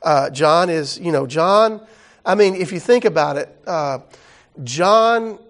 [0.00, 1.84] Uh, John is, you know, John,
[2.24, 3.98] I mean, if you think about it, uh,
[4.62, 5.40] John,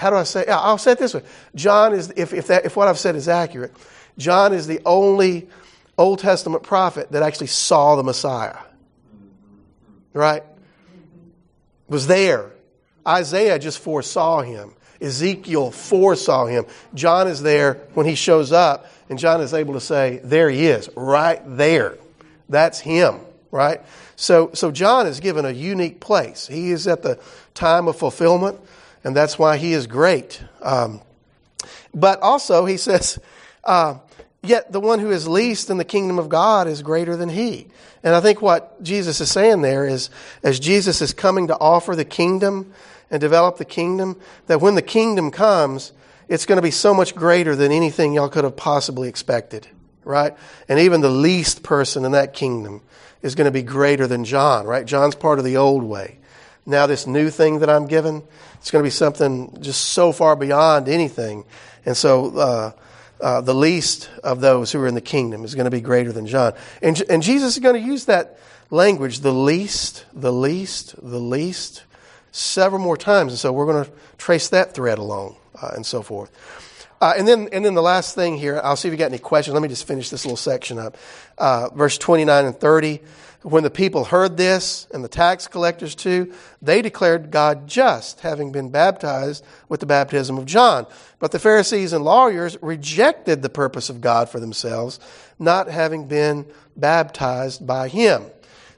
[0.00, 0.46] how do I say?
[0.46, 1.22] I'll say it this way.
[1.54, 3.72] John is, if, if, that, if what I've said is accurate,
[4.16, 5.48] John is the only
[5.98, 8.56] Old Testament prophet that actually saw the Messiah.
[10.14, 10.42] Right?
[11.86, 12.50] Was there.
[13.06, 14.72] Isaiah just foresaw him.
[15.02, 16.64] Ezekiel foresaw him.
[16.94, 20.66] John is there when he shows up, and John is able to say, There he
[20.66, 21.98] is, right there.
[22.48, 23.80] That's him, right?
[24.16, 26.46] So, so John is given a unique place.
[26.46, 27.18] He is at the
[27.54, 28.60] time of fulfillment,
[29.04, 30.42] and that's why he is great.
[30.62, 31.00] Um,
[31.94, 33.18] but also, he says,
[33.64, 33.98] uh,
[34.42, 37.66] Yet the one who is least in the kingdom of God is greater than he.
[38.02, 40.08] And I think what Jesus is saying there is,
[40.42, 42.72] as Jesus is coming to offer the kingdom
[43.10, 45.92] and develop the kingdom, that when the kingdom comes,
[46.28, 49.66] it's going to be so much greater than anything y'all could have possibly expected,
[50.04, 50.34] right?
[50.68, 52.80] And even the least person in that kingdom
[53.20, 54.86] is going to be greater than John, right?
[54.86, 56.19] John's part of the old way.
[56.66, 58.22] Now, this new thing that I'm given,
[58.54, 61.44] it's going to be something just so far beyond anything.
[61.84, 62.72] And so, uh,
[63.20, 66.12] uh, the least of those who are in the kingdom is going to be greater
[66.12, 66.54] than John.
[66.82, 68.38] And, and Jesus is going to use that
[68.70, 71.84] language, the least, the least, the least,
[72.32, 73.32] several more times.
[73.32, 76.30] And so we're going to trace that thread along uh, and so forth.
[77.00, 79.18] Uh, and then, and then the last thing here, I'll see if you got any
[79.18, 79.54] questions.
[79.54, 80.96] Let me just finish this little section up.
[81.38, 83.00] Uh, verse 29 and 30.
[83.42, 88.52] When the people heard this, and the tax collectors too, they declared God just, having
[88.52, 90.86] been baptized with the baptism of John.
[91.18, 95.00] But the Pharisees and lawyers rejected the purpose of God for themselves,
[95.38, 96.44] not having been
[96.76, 98.24] baptized by him.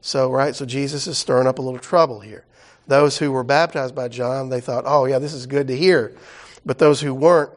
[0.01, 2.45] So, right, so Jesus is stirring up a little trouble here.
[2.87, 6.13] Those who were baptized by John, they thought, oh, yeah, this is good to hear.
[6.65, 7.51] But those who weren't,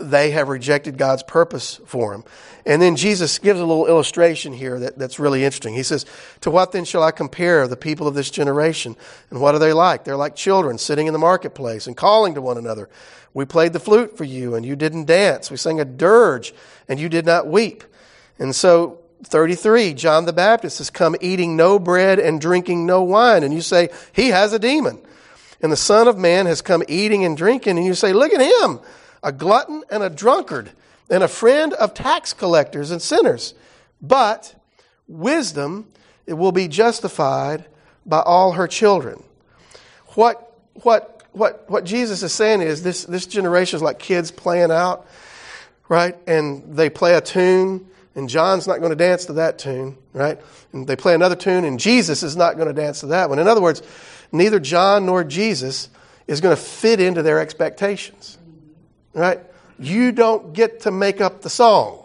[0.00, 2.24] they have rejected God's purpose for them.
[2.66, 5.74] And then Jesus gives a little illustration here that, that's really interesting.
[5.74, 6.04] He says,
[6.42, 8.96] To what then shall I compare the people of this generation?
[9.30, 10.04] And what are they like?
[10.04, 12.88] They're like children sitting in the marketplace and calling to one another.
[13.32, 15.50] We played the flute for you, and you didn't dance.
[15.50, 16.52] We sang a dirge,
[16.88, 17.84] and you did not weep.
[18.38, 23.42] And so 33, John the Baptist has come eating no bread and drinking no wine.
[23.42, 25.00] And you say, he has a demon.
[25.62, 27.76] And the Son of Man has come eating and drinking.
[27.76, 28.80] And you say, look at him,
[29.22, 30.70] a glutton and a drunkard
[31.08, 33.54] and a friend of tax collectors and sinners.
[34.00, 34.54] But
[35.08, 35.88] wisdom
[36.26, 37.64] it will be justified
[38.06, 39.22] by all her children.
[40.14, 44.70] What, what, what, what Jesus is saying is this, this generation is like kids playing
[44.70, 45.06] out,
[45.88, 46.16] right?
[46.26, 50.38] And they play a tune and John's not going to dance to that tune, right?
[50.72, 53.38] And they play another tune, and Jesus is not going to dance to that one.
[53.38, 53.82] In other words,
[54.32, 55.88] neither John nor Jesus
[56.26, 58.38] is going to fit into their expectations,
[59.14, 59.40] right?
[59.78, 62.04] You don't get to make up the song.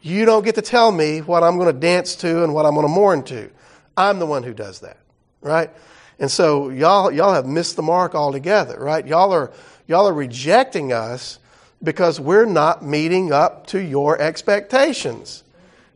[0.00, 2.74] You don't get to tell me what I'm going to dance to and what I'm
[2.74, 3.50] going to mourn to.
[3.96, 4.98] I'm the one who does that,
[5.40, 5.70] right?
[6.18, 9.06] And so y'all, y'all have missed the mark altogether, right?
[9.06, 9.52] Y'all are,
[9.86, 11.38] y'all are rejecting us
[11.82, 15.42] because we're not meeting up to your expectations.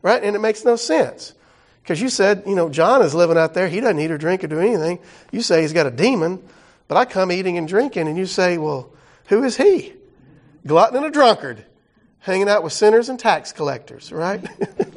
[0.03, 0.23] Right?
[0.23, 1.35] And it makes no sense.
[1.83, 3.67] Because you said, you know, John is living out there.
[3.67, 5.01] He doesn't eat or drink or do anything.
[5.33, 6.41] You say he's got a demon,
[6.87, 8.91] but I come eating and drinking, and you say, well,
[9.29, 9.93] who is he?
[10.67, 11.65] Glutton and a drunkard,
[12.21, 14.45] hanging out with sinners and tax collectors, right?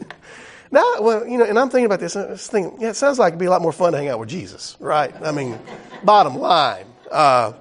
[0.72, 2.16] now, well, you know, and I'm thinking about this.
[2.16, 4.08] I was thinking, yeah, it sounds like it'd be a lot more fun to hang
[4.08, 5.14] out with Jesus, right?
[5.22, 5.60] I mean,
[6.04, 6.86] bottom line.
[7.12, 7.54] Uh,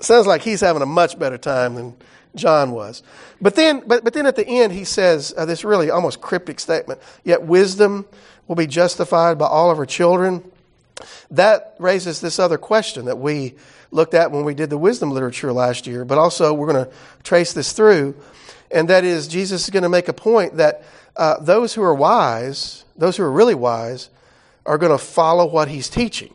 [0.00, 1.96] sounds like he's having a much better time than
[2.34, 3.02] John was.
[3.40, 6.60] But then, but, but then at the end, he says uh, this really almost cryptic
[6.60, 8.06] statement Yet wisdom
[8.46, 10.50] will be justified by all of her children.
[11.30, 13.54] That raises this other question that we
[13.94, 16.90] looked at when we did the wisdom literature last year, but also we're going to
[17.22, 18.14] trace this through.
[18.70, 20.82] And that is, Jesus is going to make a point that
[21.16, 24.10] uh, those who are wise, those who are really wise,
[24.66, 26.34] are going to follow what he's teaching.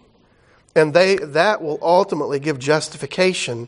[0.74, 3.68] And they, that will ultimately give justification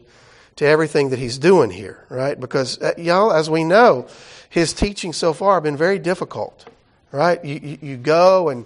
[0.55, 2.39] to everything that he's doing here, right?
[2.39, 4.07] Because, uh, y'all, as we know,
[4.49, 6.65] his teaching so far have been very difficult,
[7.11, 7.43] right?
[7.43, 8.65] You, you, you go and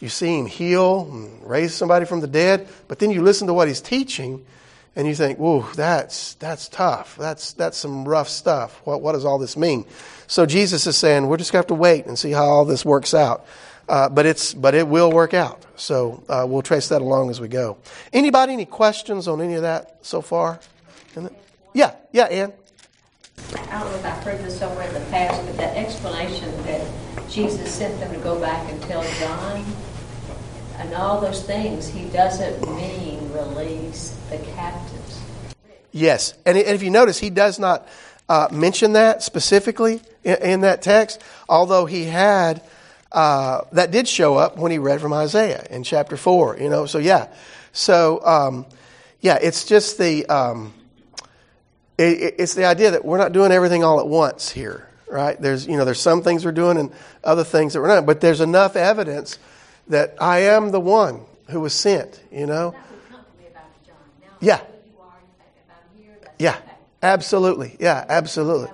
[0.00, 3.54] you see him heal and raise somebody from the dead, but then you listen to
[3.54, 4.46] what he's teaching
[4.94, 7.16] and you think, whoa, that's, that's tough.
[7.16, 8.80] That's, that's some rough stuff.
[8.84, 9.86] What, what does all this mean?
[10.26, 12.64] So Jesus is saying, we're just going to have to wait and see how all
[12.64, 13.46] this works out.
[13.88, 15.66] Uh, but it's but it will work out.
[15.76, 17.78] So uh, we'll trace that along as we go.
[18.12, 20.60] Anybody any questions on any of that so far?
[21.74, 22.52] Yeah, yeah, Ann.
[23.50, 26.86] I don't know if I've heard this somewhere in the past, but that explanation that
[27.28, 29.64] Jesus sent them to go back and tell John
[30.82, 35.20] and all those things, he doesn't mean release the captives.
[35.92, 37.86] Yes, and if you notice, he does not
[38.28, 42.62] uh, mention that specifically in, that text, although he had
[43.12, 46.58] uh, that did show up when he read from Isaiah in chapter four.
[46.58, 47.28] You know, so yeah,
[47.72, 48.66] so um,
[49.20, 50.26] yeah, it's just the.
[50.26, 50.74] Um,
[51.98, 55.40] it, it's the idea that we're not doing everything all at once here, right?
[55.40, 56.90] There's, you know, there's some things we're doing and
[57.22, 59.38] other things that we're not, but there's enough evidence
[59.88, 62.74] that I am the one who was sent, you know?
[64.40, 64.60] Yeah.
[66.38, 66.56] Yeah,
[67.02, 67.76] absolutely.
[67.78, 68.70] Yeah, absolutely.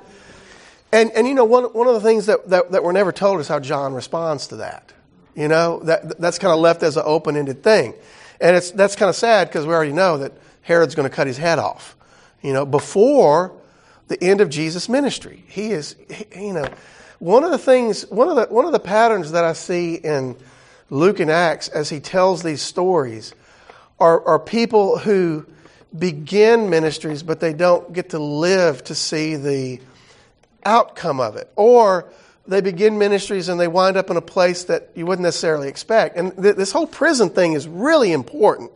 [0.90, 3.40] And, and you know, one, one of the things that, that, that we're never told
[3.40, 4.92] is how John responds to that.
[5.34, 7.94] You know, that, that's kind of left as an open ended thing.
[8.40, 11.26] And it's, that's kind of sad because we already know that Herod's going to cut
[11.26, 11.96] his head off
[12.42, 13.52] you know, before
[14.08, 15.44] the end of Jesus' ministry.
[15.48, 15.96] He is,
[16.34, 16.68] you know,
[17.18, 20.36] one of the things, one of the, one of the patterns that I see in
[20.90, 23.34] Luke and Acts as he tells these stories
[24.00, 25.46] are, are people who
[25.96, 29.80] begin ministries, but they don't get to live to see the
[30.64, 31.50] outcome of it.
[31.56, 32.10] Or
[32.46, 36.16] they begin ministries and they wind up in a place that you wouldn't necessarily expect.
[36.16, 38.70] And th- this whole prison thing is really important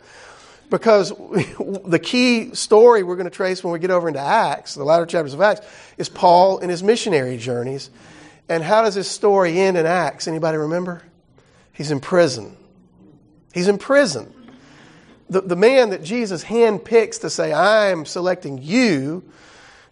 [0.71, 1.11] because
[1.87, 5.07] the key story we're going to trace when we get over into Acts, the latter
[5.07, 7.91] chapters of Acts, is Paul and his missionary journeys.
[8.49, 10.29] And how does this story end in Acts?
[10.29, 11.03] Anybody remember?
[11.73, 12.57] He's in prison.
[13.53, 14.33] He's in prison.
[15.31, 19.25] The, the man that Jesus handpicks to say, I'm selecting you,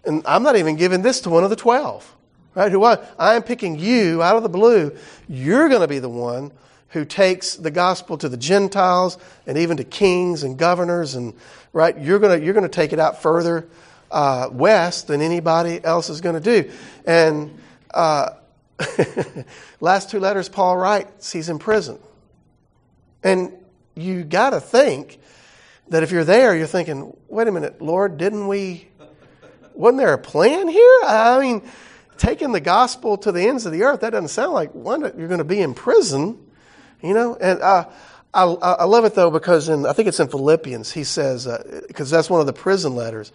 [0.05, 2.14] and I'm not even giving this to one of the twelve,
[2.55, 2.71] right?
[2.71, 4.97] Who I, I'm picking you out of the blue.
[5.29, 6.53] You're going to be the one
[6.88, 9.16] who takes the gospel to the Gentiles
[9.47, 11.35] and even to kings and governors, and
[11.72, 13.68] right, you're gonna you're gonna take it out further
[14.11, 16.70] uh, west than anybody else is going to do.
[17.07, 17.57] And
[17.95, 18.31] uh,
[19.81, 21.99] last two letters Paul writes, he's in prison,
[23.22, 23.53] and
[23.95, 25.18] you got to think
[25.89, 28.87] that if you're there, you're thinking, wait a minute, Lord, didn't we?
[29.74, 31.01] wasn't there a plan here?
[31.05, 31.62] I mean,
[32.16, 35.28] taking the gospel to the ends of the earth, that doesn't sound like one, you're
[35.28, 36.39] going to be in prison,
[37.03, 37.35] you know?
[37.37, 37.89] And uh,
[38.33, 41.49] I, I love it though because in, I think it's in Philippians, he says,
[41.89, 43.33] because uh, that's one of the prison letters.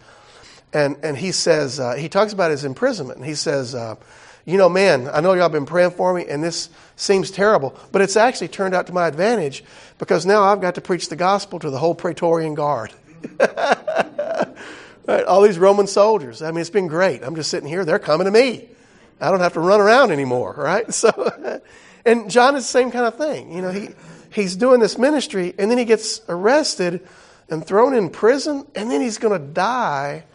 [0.71, 3.17] And, and he says, uh, he talks about his imprisonment.
[3.17, 3.95] And he says, uh,
[4.45, 8.01] you know, man, I know y'all been praying for me and this seems terrible, but
[8.01, 9.63] it's actually turned out to my advantage
[9.97, 12.93] because now I've got to preach the gospel to the whole Praetorian Guard.
[13.39, 15.23] right?
[15.25, 16.43] All these Roman soldiers.
[16.43, 17.23] I mean, it's been great.
[17.23, 17.85] I'm just sitting here.
[17.85, 18.69] They're coming to me.
[19.19, 20.85] I don't have to run around anymore, right?
[20.93, 21.61] So,
[22.05, 23.51] and John is the same kind of thing.
[23.51, 23.89] You know, he,
[24.31, 27.07] he's doing this ministry and then he gets arrested
[27.49, 30.25] and thrown in prison and then he's going to die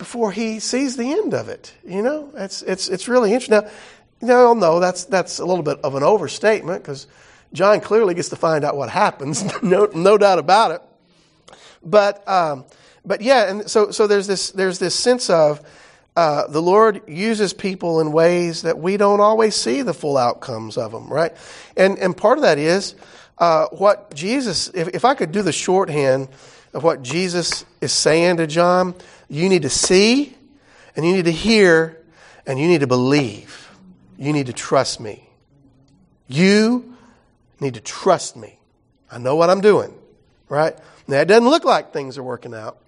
[0.00, 1.74] before he sees the end of it.
[1.86, 3.60] You know, it's, it's, it's really interesting.
[3.60, 3.70] Now,
[4.22, 7.06] no, no, that's, that's a little bit of an overstatement because
[7.52, 10.82] John clearly gets to find out what happens, no, no doubt about it.
[11.84, 12.64] But, um,
[13.04, 15.60] but yeah, and so, so there's this, there's this sense of,
[16.16, 20.78] uh, the Lord uses people in ways that we don't always see the full outcomes
[20.78, 21.36] of them, right?
[21.76, 22.94] And, and part of that is,
[23.36, 26.28] uh, what Jesus, if, if I could do the shorthand
[26.72, 28.94] of what Jesus is saying to John,
[29.30, 30.36] you need to see
[30.96, 31.98] and you need to hear
[32.46, 33.70] and you need to believe.
[34.18, 35.26] You need to trust me.
[36.28, 36.96] You
[37.60, 38.58] need to trust me.
[39.10, 39.94] I know what I'm doing,
[40.48, 40.76] right?
[41.08, 42.78] Now, it doesn't look like things are working out,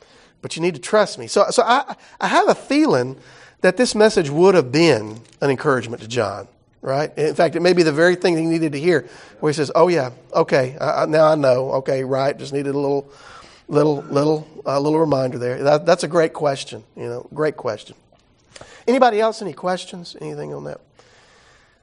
[0.42, 1.26] but you need to trust me.
[1.26, 3.16] So, so I, I have a feeling
[3.62, 6.48] that this message would have been an encouragement to John,
[6.80, 7.16] right?
[7.16, 9.08] In fact, it may be the very thing he needed to hear,
[9.40, 11.72] where he says, "Oh yeah, okay, I, now I know.
[11.74, 12.36] Okay, right.
[12.36, 13.10] Just needed a little,
[13.68, 15.62] little, little, uh, little reminder there.
[15.62, 16.84] That, that's a great question.
[16.96, 17.96] You know, great question.
[18.86, 19.42] Anybody else?
[19.42, 20.16] Any questions?
[20.20, 20.80] Anything on that?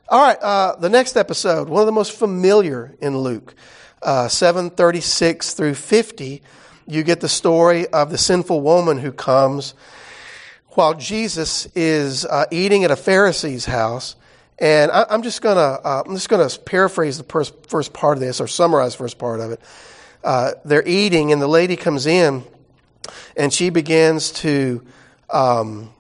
[0.10, 0.40] All right.
[0.42, 3.54] Uh, the next episode, one of the most familiar in Luke,
[4.02, 6.42] uh, seven thirty six through fifty
[6.90, 9.76] you get the story of the sinful woman who comes
[10.70, 14.16] while Jesus is uh, eating at a Pharisee's house.
[14.58, 18.22] And I, am just gonna uh, I'm just gonna paraphrase the first, first part of
[18.22, 19.62] this or summarize the first part of it.
[20.24, 22.44] Uh, they're eating, and the lady comes in,
[23.38, 24.86] and she begins to
[25.30, 25.92] um,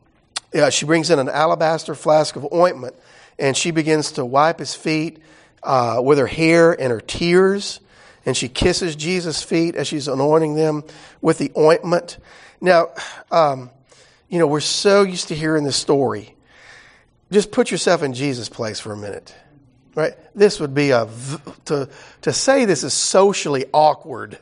[0.53, 2.95] yeah, she brings in an alabaster flask of ointment,
[3.37, 5.21] and she begins to wipe his feet
[5.61, 7.79] uh, with her hair and her tears
[8.25, 10.83] and she kisses Jesus' feet as she's anointing them
[11.21, 12.17] with the ointment.
[12.61, 12.89] Now,
[13.31, 13.69] um,
[14.27, 16.35] you know, we're so used to hearing this story.
[17.31, 19.33] Just put yourself in Jesus' place for a minute,
[19.95, 20.13] right?
[20.35, 21.07] This would be a,
[21.65, 21.89] to,
[22.21, 24.37] to say this is socially awkward.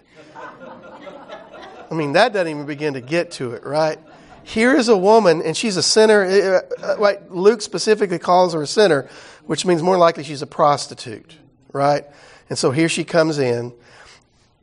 [1.89, 3.97] I mean, that doesn't even begin to get to it, right?
[4.43, 6.23] Here is a woman, and she's a sinner.
[6.23, 9.09] Uh, uh, uh, Luke specifically calls her a sinner,
[9.45, 11.35] which means more likely she's a prostitute,
[11.71, 12.05] right?
[12.49, 13.73] And so here she comes in.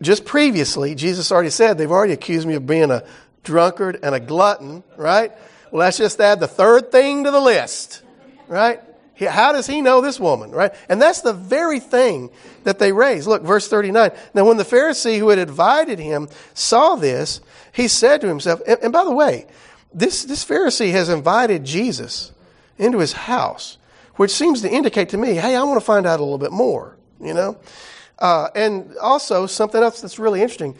[0.02, 3.04] Just previously, Jesus already said, they've already accused me of being a
[3.42, 5.32] drunkard and a glutton, right?
[5.70, 8.02] Well, let's just add the third thing to the list,
[8.48, 8.80] right?
[9.18, 10.74] How does he know this woman, right?
[10.88, 12.30] And that's the very thing
[12.64, 13.26] that they raise.
[13.26, 14.10] Look, verse 39.
[14.34, 17.40] Now, when the Pharisee who had invited him saw this,
[17.72, 19.46] he said to himself, and, and by the way,
[19.92, 22.32] this, this Pharisee has invited Jesus
[22.78, 23.78] into his house,
[24.16, 26.52] which seems to indicate to me, hey, I want to find out a little bit
[26.52, 27.58] more you know?
[28.18, 30.76] Uh, and also, something else that's really interesting.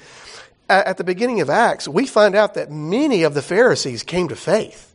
[0.68, 4.28] At, at the beginning of Acts, we find out that many of the Pharisees came
[4.28, 4.94] to faith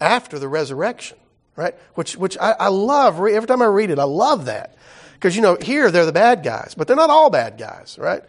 [0.00, 1.16] after the resurrection,
[1.56, 1.74] right?
[1.94, 3.16] Which, which I, I love.
[3.16, 4.76] Every time I read it, I love that.
[5.14, 8.22] Because, you know, here they're the bad guys, but they're not all bad guys, right?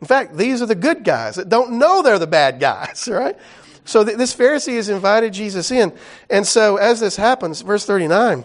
[0.00, 3.36] In fact, these are the good guys that don't know they're the bad guys, right?
[3.84, 5.92] So th- this Pharisee has invited Jesus in.
[6.28, 8.44] And so as this happens, verse 39,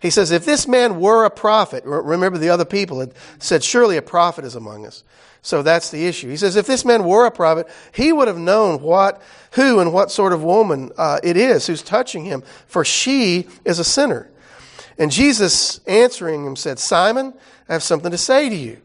[0.00, 3.96] he says, If this man were a prophet, remember the other people had said, Surely
[3.96, 5.04] a prophet is among us.
[5.42, 6.28] So that's the issue.
[6.28, 9.22] He says, If this man were a prophet, he would have known what,
[9.52, 13.78] who, and what sort of woman uh, it is who's touching him, for she is
[13.78, 14.30] a sinner.
[14.98, 17.32] And Jesus answering him said, Simon,
[17.68, 18.82] I have something to say to you.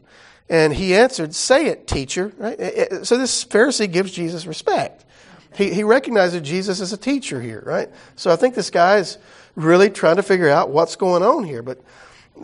[0.48, 2.32] And he answered, Say it, teacher.
[2.38, 2.58] Right?
[3.02, 5.04] So this Pharisee gives Jesus respect.
[5.54, 7.88] He, he recognizes Jesus as a teacher here, right?
[8.14, 9.18] So I think this guy is
[9.54, 11.62] really trying to figure out what's going on here.
[11.62, 11.80] But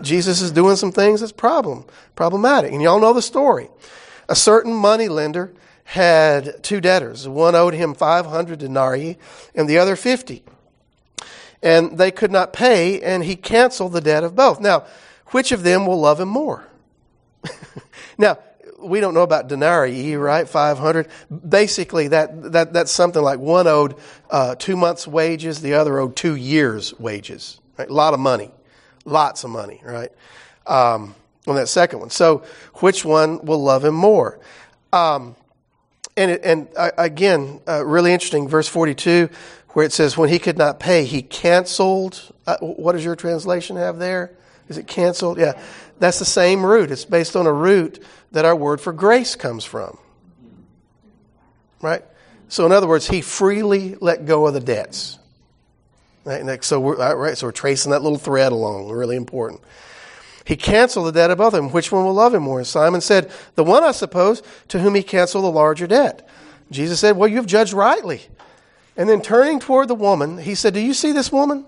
[0.01, 1.85] Jesus is doing some things that's problem,
[2.17, 2.73] problematic.
[2.73, 3.69] And y'all know the story.
[4.33, 5.53] A certain money lender
[5.85, 7.29] had two debtors.
[7.29, 9.19] One owed him 500 denarii
[9.55, 10.43] and the other 50.
[11.63, 14.59] And they could not pay, and he canceled the debt of both.
[14.59, 14.87] Now,
[15.33, 16.67] which of them will love him more?
[18.17, 18.39] now,
[18.79, 20.49] we don't know about denarii, right?
[20.49, 21.09] 500.
[21.47, 23.97] Basically, that, that, that's something like one owed
[24.31, 27.61] uh, two months' wages, the other owed two years' wages.
[27.77, 27.91] Right?
[27.91, 28.51] A lot of money.
[29.05, 30.11] Lots of money, right?
[30.67, 31.17] Um,
[31.47, 32.11] on that second one.
[32.11, 32.45] So,
[32.77, 34.39] which one will love him more?
[34.93, 35.37] Um,
[36.17, 39.31] and, and uh, again, uh, really interesting, verse 42
[39.73, 42.33] where it says, when he could not pay, he canceled.
[42.47, 44.33] Uh, what does your translation have there?
[44.69, 45.39] Is it canceled?
[45.39, 45.61] Yeah.
[45.99, 46.91] That's the same root.
[46.91, 49.99] It's based on a root that our word for grace comes from.
[51.81, 52.05] Right?
[52.49, 55.19] So, in other words, he freely let go of the debts.
[56.25, 56.63] Right?
[56.63, 58.91] So, we're, right, so we're tracing that little thread along.
[58.91, 59.63] Really important.
[60.45, 61.71] He canceled the debt of both of them.
[61.71, 62.59] Which one will love him more?
[62.59, 66.29] And Simon said, The one, I suppose, to whom he canceled the larger debt.
[66.71, 68.23] Jesus said, Well, you have judged rightly.
[68.97, 71.67] And then turning toward the woman, he said, Do you see this woman?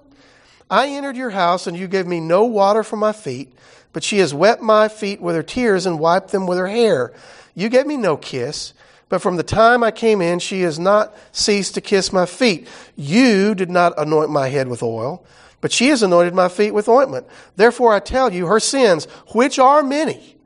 [0.70, 3.52] I entered your house, and you gave me no water for my feet,
[3.92, 7.12] but she has wet my feet with her tears and wiped them with her hair.
[7.54, 8.72] You gave me no kiss,
[9.08, 12.66] but from the time I came in, she has not ceased to kiss my feet.
[12.96, 15.24] You did not anoint my head with oil,
[15.64, 17.26] but she has anointed my feet with ointment.
[17.56, 20.36] Therefore, I tell you, her sins, which are many.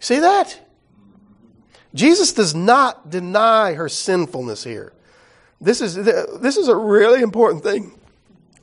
[0.00, 0.60] See that?
[1.94, 4.92] Jesus does not deny her sinfulness here.
[5.62, 7.98] This is, this is a really important thing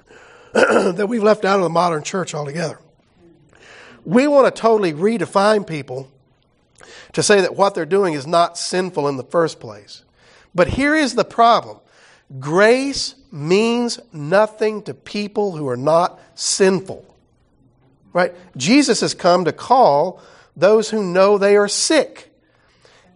[0.53, 2.77] that we've left out of the modern church altogether.
[4.05, 6.11] We want to totally redefine people
[7.13, 10.03] to say that what they're doing is not sinful in the first place.
[10.53, 11.79] But here is the problem
[12.39, 17.05] grace means nothing to people who are not sinful.
[18.13, 18.33] Right?
[18.57, 20.21] Jesus has come to call
[20.55, 22.33] those who know they are sick.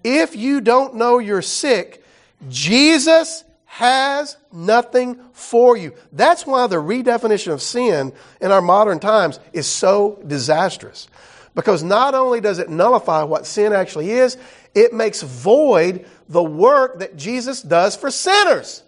[0.04, 2.04] If you don't know you're sick,
[2.48, 5.94] Jesus has nothing for you.
[6.14, 11.10] That's why the redefinition of sin in our modern times is so disastrous.
[11.56, 14.38] Because not only does it nullify what sin actually is,
[14.74, 18.84] it makes void the work that Jesus does for sinners.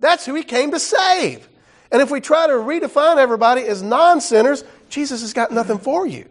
[0.00, 1.48] That's who he came to save.
[1.90, 6.06] And if we try to redefine everybody as non sinners, Jesus has got nothing for
[6.06, 6.28] you.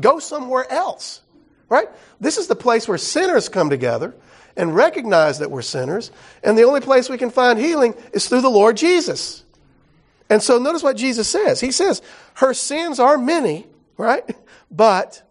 [0.00, 1.20] Go somewhere else.
[1.68, 1.88] Right?
[2.20, 4.14] This is the place where sinners come together
[4.56, 6.10] and recognize that we're sinners.
[6.42, 9.42] And the only place we can find healing is through the Lord Jesus.
[10.30, 11.60] And so notice what Jesus says.
[11.60, 12.02] He says,
[12.34, 14.24] Her sins are many, right?
[14.70, 15.22] But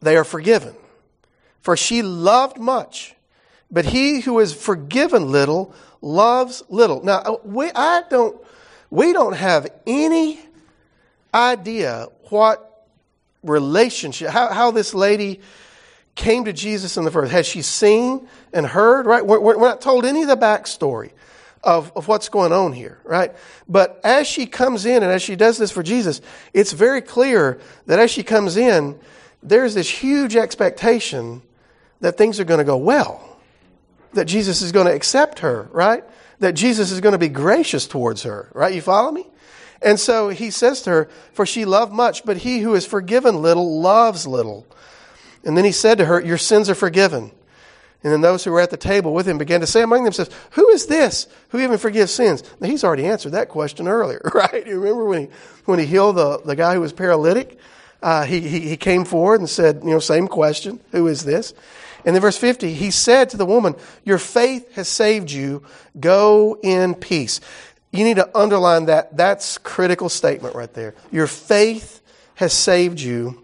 [0.00, 0.74] they are forgiven.
[1.60, 3.14] For she loved much.
[3.70, 7.02] But he who is forgiven little loves little.
[7.02, 8.40] Now, uh, we, I don't,
[8.90, 10.40] we don't have any
[11.34, 12.86] idea what
[13.42, 15.40] relationship, how, how this lady
[16.14, 17.32] came to Jesus in the first?
[17.32, 19.06] Has she seen and heard?
[19.06, 19.24] Right?
[19.24, 21.12] We're, we're not told any of the backstory
[21.62, 23.34] of, of what's going on here, right?
[23.68, 26.20] But as she comes in and as she does this for Jesus,
[26.52, 28.98] it's very clear that as she comes in,
[29.42, 31.42] there's this huge expectation
[32.00, 33.37] that things are going to go well,
[34.12, 36.04] that Jesus is going to accept her, right?
[36.40, 38.74] That Jesus is going to be gracious towards her, right?
[38.74, 39.26] You follow me?
[39.80, 43.42] And so he says to her, For she loved much, but he who is forgiven
[43.42, 44.66] little loves little.
[45.44, 47.32] And then he said to her, Your sins are forgiven.
[48.02, 50.30] And then those who were at the table with him began to say among themselves,
[50.52, 52.42] Who is this who even forgives sins?
[52.60, 54.66] Now, he's already answered that question earlier, right?
[54.66, 55.28] You remember when he,
[55.64, 57.58] when he healed the, the guy who was paralytic?
[58.00, 61.52] Uh, he, he, he came forward and said, you know, same question, who is this?
[62.04, 63.74] And then verse 50, he said to the woman,
[64.04, 65.62] Your faith has saved you.
[65.98, 67.40] Go in peace.
[67.92, 69.16] You need to underline that.
[69.16, 70.94] That's critical statement right there.
[71.10, 72.00] Your faith
[72.36, 73.42] has saved you.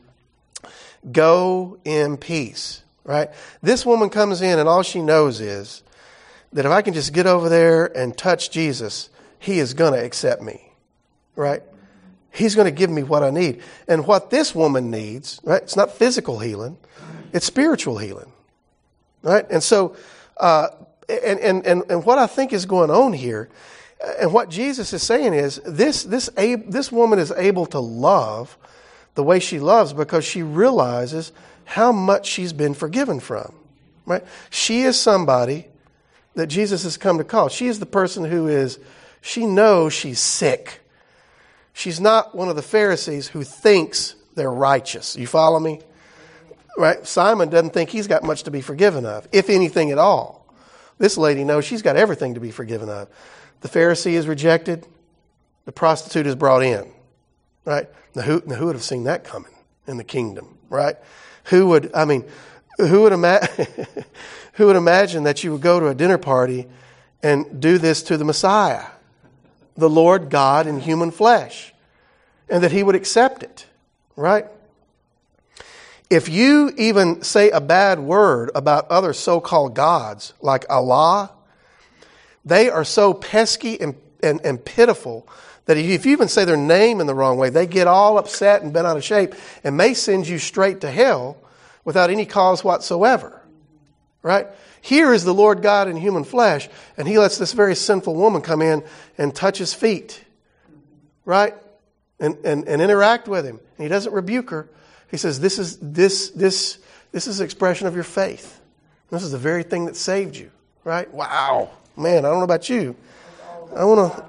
[1.11, 3.31] Go in peace, right?
[3.63, 5.83] This woman comes in and all she knows is
[6.53, 10.03] that if I can just get over there and touch Jesus, he is going to
[10.03, 10.73] accept me,
[11.37, 11.63] right?
[12.31, 13.61] He's going to give me what I need.
[13.87, 15.63] And what this woman needs, right?
[15.63, 16.79] It's not physical healing,
[17.33, 18.33] it's spiritual healing,
[19.25, 19.47] right?
[19.51, 19.97] And so,
[20.37, 20.69] uh,
[21.09, 23.49] and, and, and, and what I think is going on here,
[24.21, 28.57] and what Jesus is saying is this, this, this woman is able to love
[29.15, 31.33] the way she loves because she realizes
[31.65, 33.55] how much she's been forgiven from.
[34.07, 34.25] Right?
[34.51, 35.67] She is somebody
[36.35, 37.49] that Jesus has come to call.
[37.49, 38.79] She is the person who is,
[39.23, 40.81] she knows she's sick.
[41.73, 45.17] She's not one of the Pharisees who thinks they're righteous.
[45.17, 45.81] You follow me?
[46.77, 47.07] Right?
[47.07, 50.47] Simon doesn't think he's got much to be forgiven of, if anything at all.
[50.99, 53.09] This lady knows she's got everything to be forgiven of.
[53.61, 54.87] The Pharisee is rejected,
[55.65, 56.91] the prostitute is brought in.
[57.65, 57.89] Right?
[58.15, 59.53] Now who, now, who would have seen that coming
[59.87, 60.97] in the kingdom, right?
[61.45, 62.25] Who would, I mean,
[62.79, 63.47] who would, ima-
[64.55, 66.67] who would imagine that you would go to a dinner party
[67.23, 68.85] and do this to the Messiah,
[69.77, 71.73] the Lord God in human flesh,
[72.49, 73.67] and that he would accept it,
[74.17, 74.47] right?
[76.15, 81.33] If you even say a bad word about other so called gods like Allah,
[82.45, 85.27] they are so pesky and, and, and pitiful
[85.65, 88.63] that if you even say their name in the wrong way, they get all upset
[88.63, 89.35] and bent out of shape
[89.65, 91.37] and may send you straight to hell
[91.85, 93.43] without any cause whatsoever.
[94.23, 94.47] right?
[94.83, 98.41] Here is the Lord God in human flesh, and he lets this very sinful woman
[98.41, 98.85] come in
[99.19, 100.23] and touch his feet,
[101.25, 101.55] right?
[102.21, 103.59] And, and, and interact with him.
[103.79, 104.69] And he doesn't rebuke her.
[105.11, 106.79] He says, This is this this
[107.13, 108.61] this is expression of your faith.
[109.11, 110.51] This is the very thing that saved you,
[110.83, 111.13] right?
[111.13, 111.71] Wow.
[111.97, 112.97] Man, I don't know about you.
[113.77, 114.25] I want to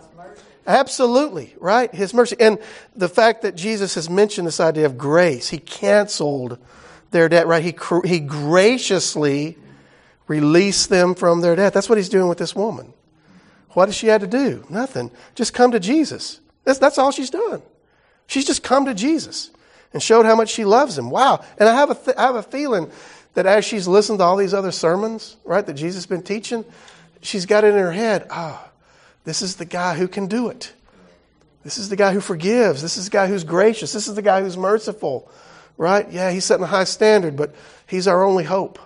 [0.67, 1.93] Absolutely, right?
[1.93, 2.35] His mercy.
[2.39, 2.57] And
[2.95, 6.57] the fact that Jesus has mentioned this idea of grace, he canceled
[7.11, 7.63] their debt, right?
[7.63, 9.57] He, he graciously
[10.27, 11.73] released them from their debt.
[11.73, 12.93] That's what he's doing with this woman.
[13.71, 14.65] What has she had to do?
[14.69, 15.11] Nothing.
[15.35, 16.39] Just come to Jesus.
[16.63, 17.61] That's, that's all she's done.
[18.25, 19.51] She's just come to Jesus
[19.95, 21.09] and showed how much she loves him.
[21.09, 21.41] Wow.
[21.57, 22.91] And I have a, th- I have a feeling
[23.33, 26.65] that as she's listened to all these other sermons, right, that Jesus has been teaching,
[27.21, 28.71] she's got it in her head, ah, oh,
[29.23, 30.73] this is the guy who can do it.
[31.63, 32.81] This is the guy who forgives.
[32.81, 33.93] This is the guy who's gracious.
[33.93, 35.31] This is the guy who's merciful.
[35.77, 36.11] Right?
[36.11, 37.55] Yeah, he's setting a high standard, but
[37.87, 38.79] he's our only hope.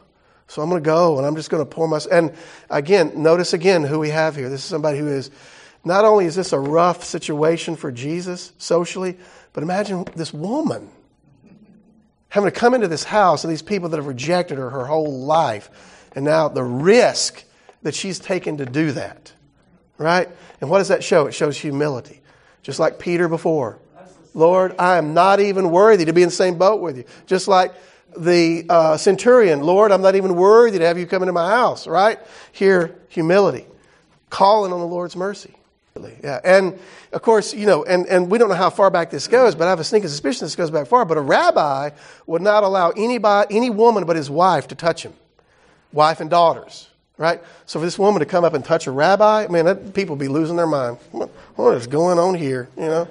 [0.47, 1.99] So I'm going to go and I'm just going to pour my.
[2.11, 2.35] And
[2.69, 4.47] again, notice again who we have here.
[4.47, 5.31] This is somebody who is.
[5.83, 9.17] Not only is this a rough situation for Jesus socially,
[9.53, 10.91] but imagine this woman
[12.29, 15.25] having to come into this house and these people that have rejected her her whole
[15.25, 16.07] life.
[16.15, 17.43] And now the risk
[17.83, 19.33] that she's taken to do that.
[19.97, 20.29] Right?
[20.61, 21.27] And what does that show?
[21.27, 22.21] It shows humility.
[22.61, 23.79] Just like Peter before.
[24.33, 27.05] Lord, I am not even worthy to be in the same boat with you.
[27.25, 27.73] Just like
[28.17, 31.87] the uh, centurion, Lord, I'm not even worthy to have you come into my house,
[31.87, 32.19] right?
[32.51, 33.65] Here, humility.
[34.29, 35.55] Calling on the Lord's mercy.
[36.23, 36.39] Yeah.
[36.43, 36.79] And
[37.11, 39.67] of course, you know, and, and we don't know how far back this goes, but
[39.67, 41.05] I have a sneaking suspicion this goes back far.
[41.05, 41.89] But a rabbi
[42.25, 45.13] would not allow anybody, any woman but his wife to touch him.
[45.91, 47.41] Wife and daughters right?
[47.65, 50.21] So for this woman to come up and touch a rabbi, man, that, people would
[50.21, 50.97] be losing their mind.
[51.11, 52.69] What, is going on here?
[52.77, 53.07] You know,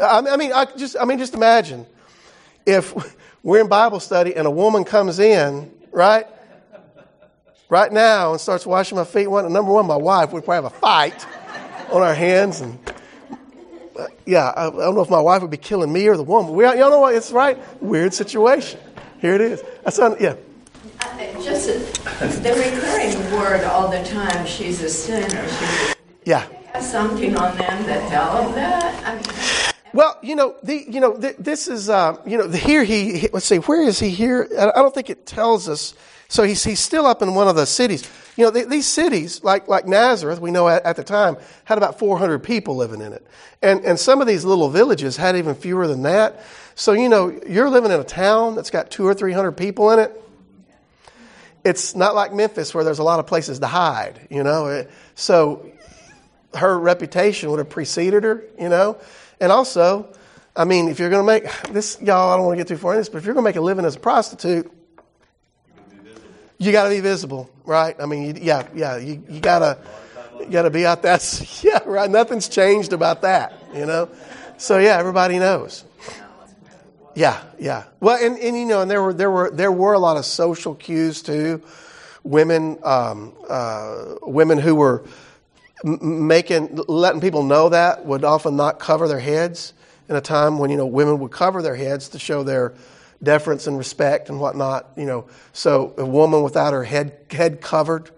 [0.00, 1.86] I, I mean, I just, I mean, just imagine
[2.64, 2.94] if
[3.42, 6.26] we're in Bible study and a woman comes in, right,
[7.68, 9.26] right now and starts washing my feet.
[9.26, 11.26] One, number one, my wife would probably have a fight
[11.92, 12.78] on our hands, and
[14.26, 16.54] yeah, I, I, don't know if my wife would be killing me or the woman.
[16.54, 17.14] We, y'all know what?
[17.14, 17.58] It's right.
[17.82, 18.80] Weird situation.
[19.20, 19.62] Here it is.
[19.86, 20.36] I on, yeah.
[21.42, 21.66] Just
[22.42, 25.48] the recurring word all the time, she's a sinner.
[25.48, 26.46] She's yeah.
[26.80, 29.06] Something on them that tell them that?
[29.06, 32.56] I mean, well, you know, the, you know, the, this is, uh, you know, the,
[32.56, 34.48] here he, he, let's see, where is he here?
[34.58, 35.94] I don't think it tells us.
[36.28, 38.08] So he's, he's still up in one of the cities.
[38.36, 41.76] You know, the, these cities, like, like Nazareth, we know at, at, the time, had
[41.76, 43.26] about 400 people living in it.
[43.60, 46.40] And, and some of these little villages had even fewer than that.
[46.74, 49.98] So, you know, you're living in a town that's got two or 300 people in
[49.98, 50.18] it
[51.64, 54.86] it's not like Memphis where there's a lot of places to hide, you know.
[55.14, 55.70] So
[56.54, 58.98] her reputation would have preceded her, you know.
[59.40, 60.12] And also,
[60.56, 62.76] I mean, if you're going to make this, y'all, I don't want to get too
[62.76, 64.70] far in this, but if you're going to make a living as a prostitute,
[66.62, 67.96] you got to be visible, right?
[68.00, 69.78] I mean, you, yeah, yeah, you, you got to
[70.40, 71.18] you got to be out there.
[71.62, 72.10] Yeah, right.
[72.10, 74.08] Nothing's changed about that, you know.
[74.58, 75.84] So yeah, everybody knows.
[77.14, 77.84] Yeah, yeah.
[78.00, 80.24] Well, and, and you know, and there were there were there were a lot of
[80.24, 81.62] social cues too.
[82.24, 85.04] Women, um, uh, women who were
[85.84, 89.72] making letting people know that would often not cover their heads
[90.08, 92.72] in a time when you know women would cover their heads to show their
[93.22, 94.90] deference and respect and whatnot.
[94.96, 98.10] You know, so a woman without her head head covered,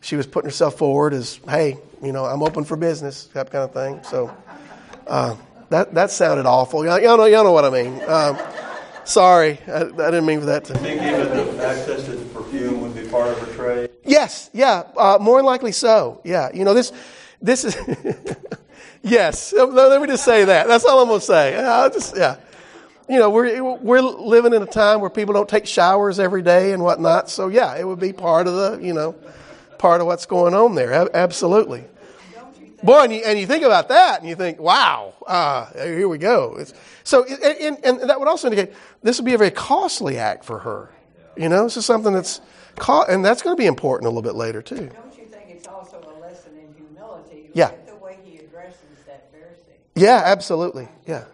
[0.00, 3.64] she was putting herself forward as, hey, you know, I'm open for business, that kind
[3.64, 4.02] of thing.
[4.04, 4.34] So.
[5.06, 5.36] Uh,
[5.70, 6.84] that, that sounded awful.
[6.84, 8.00] Y'all, y'all, know, y'all know what I mean.
[8.06, 8.38] Um,
[9.04, 10.74] sorry, I, I, didn't mean for that to.
[10.74, 13.90] think even the access to the perfume would be part of her trade?
[14.04, 16.20] Yes, yeah, uh, more likely so.
[16.24, 16.92] Yeah, you know, this,
[17.40, 17.76] this is,
[19.02, 20.68] yes, let me just say that.
[20.68, 21.56] That's all I'm going to say.
[21.56, 22.36] I'll just, yeah.
[23.08, 26.72] You know, we're, we're living in a time where people don't take showers every day
[26.72, 27.28] and whatnot.
[27.28, 29.14] So, yeah, it would be part of the, you know,
[29.78, 31.14] part of what's going on there.
[31.14, 31.84] Absolutely.
[32.82, 36.18] Boy, and you, and you think about that and you think, wow, uh, here we
[36.18, 36.56] go.
[36.58, 40.44] It's, so, and, and, that would also indicate this would be a very costly act
[40.44, 40.90] for her.
[41.36, 42.42] You know, this is something that's,
[42.76, 44.76] co- and that's going to be important a little bit later too.
[44.76, 47.48] Don't you think it's also a lesson in humility?
[47.54, 47.70] Yeah.
[47.86, 49.76] the way he addresses that Pharisee.
[49.94, 50.88] Yeah, absolutely.
[51.06, 51.24] Yeah.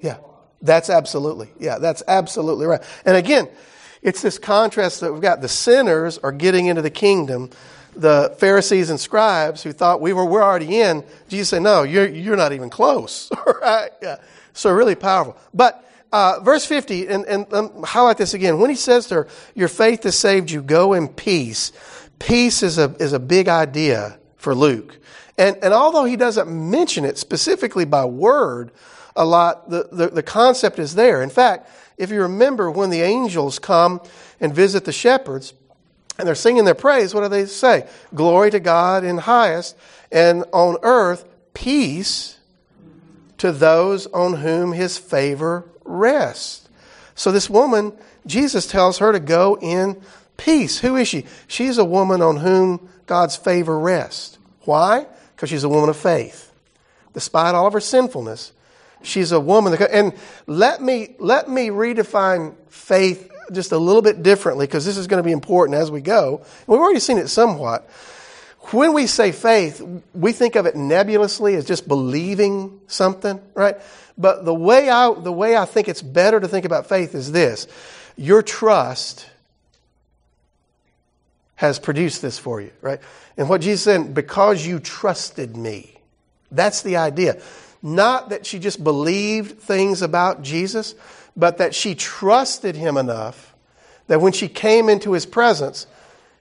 [0.00, 0.18] Yeah.
[0.60, 1.50] That's absolutely.
[1.58, 2.82] Yeah, that's absolutely right.
[3.04, 3.48] And again,
[4.02, 5.40] it's this contrast that we've got.
[5.40, 7.50] The sinners are getting into the kingdom
[7.98, 12.06] the Pharisees and scribes who thought we were we're already in, Jesus said, "No, you're
[12.06, 13.30] you're not even close."
[13.60, 13.90] right?
[14.00, 14.18] Yeah.
[14.52, 15.36] So really powerful.
[15.52, 18.58] But uh, verse 50, and, and um, highlight this again.
[18.58, 21.72] When he says to her, Your faith has saved you, go in peace.
[22.18, 24.98] Peace is a, is a big idea for Luke.
[25.36, 28.72] And, and although he doesn't mention it specifically by word
[29.18, 31.22] a lot, the, the, the concept is there.
[31.22, 34.00] In fact, if you remember when the angels come
[34.40, 35.52] and visit the shepherds,
[36.18, 37.86] and they're singing their praise, what do they say?
[38.14, 39.76] Glory to God in highest,
[40.10, 42.38] and on earth, peace
[43.38, 46.68] to those on whom his favor rests.
[47.14, 47.92] So this woman,
[48.26, 50.00] Jesus tells her to go in
[50.36, 50.78] peace.
[50.78, 51.26] Who is she?
[51.48, 54.38] She's a woman on whom God's favor rests.
[54.62, 55.06] Why?
[55.34, 56.52] Because she's a woman of faith.
[57.14, 58.52] Despite all of her sinfulness,
[59.02, 59.74] she's a woman.
[59.74, 60.12] And
[60.46, 65.22] let me, let me redefine faith just a little bit differently because this is going
[65.22, 66.42] to be important as we go.
[66.66, 67.88] We've already seen it somewhat.
[68.70, 69.80] When we say faith,
[70.12, 73.76] we think of it nebulously as just believing something, right?
[74.18, 77.32] But the way I, the way I think it's better to think about faith is
[77.32, 77.66] this.
[78.16, 79.26] Your trust
[81.54, 83.00] has produced this for you, right?
[83.36, 85.94] And what Jesus said, because you trusted me.
[86.50, 87.40] That's the idea.
[87.82, 90.94] Not that she just believed things about Jesus,
[91.36, 93.54] but that she trusted him enough
[94.08, 95.86] that when she came into his presence,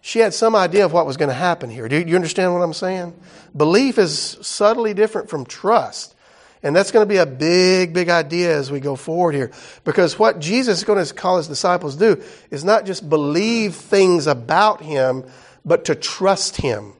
[0.01, 1.88] she had some idea of what was going to happen here.
[1.88, 3.13] Do you understand what I'm saying?
[3.55, 6.15] Belief is subtly different from trust.
[6.63, 9.51] And that's going to be a big, big idea as we go forward here.
[9.83, 14.27] Because what Jesus is going to call his disciples do is not just believe things
[14.27, 15.23] about him,
[15.63, 16.93] but to trust him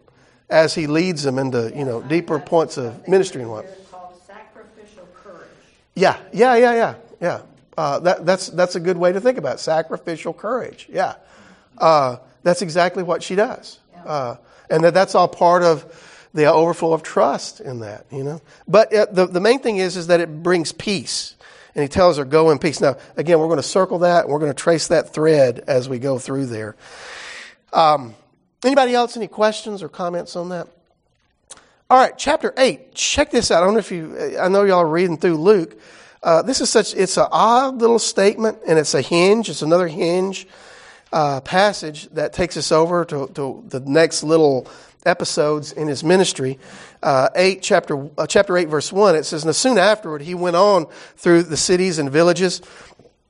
[0.50, 3.66] as he leads them into, you know, deeper points of ministry and what.
[3.66, 5.48] It's called sacrificial courage.
[5.98, 7.42] Yeah, yeah, yeah, yeah, yeah.
[7.76, 9.60] Uh, that, that's, that's a good way to think about it.
[9.60, 10.88] Sacrificial courage.
[10.92, 11.16] Yeah.
[11.76, 13.80] Uh, that's exactly what she does.
[14.06, 14.36] Uh,
[14.70, 18.42] and that, that's all part of the overflow of trust in that, you know.
[18.68, 21.36] But uh, the, the main thing is, is that it brings peace.
[21.74, 22.80] And he tells her, go in peace.
[22.80, 24.26] Now, again, we're going to circle that.
[24.26, 26.76] And we're going to trace that thread as we go through there.
[27.74, 28.14] Um,
[28.64, 30.68] anybody else, any questions or comments on that?
[31.90, 32.94] All right, chapter 8.
[32.96, 33.64] Check this out.
[33.64, 35.80] I don't know if you, I know y'all are reading through Luke.
[36.22, 39.50] Uh, this is such, it's an odd little statement, and it's a hinge.
[39.50, 40.50] It's another hinge
[41.14, 44.68] uh, passage that takes us over to, to, the next little
[45.06, 46.60] episodes in his ministry.
[47.02, 50.58] Uh, 8, chapter, uh, chapter 8, verse 1, it says, And soon afterward he went
[50.58, 52.62] on through the cities and villages,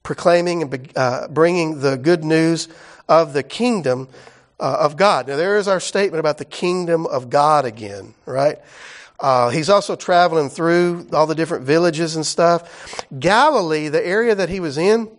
[0.01, 2.69] proclaiming and uh, bringing the good news
[3.07, 4.07] of the kingdom
[4.59, 5.27] uh, of God.
[5.27, 8.57] Now, there is our statement about the kingdom of God again, right?
[9.19, 13.03] Uh, he's also traveling through all the different villages and stuff.
[13.17, 15.09] Galilee, the area that he was in,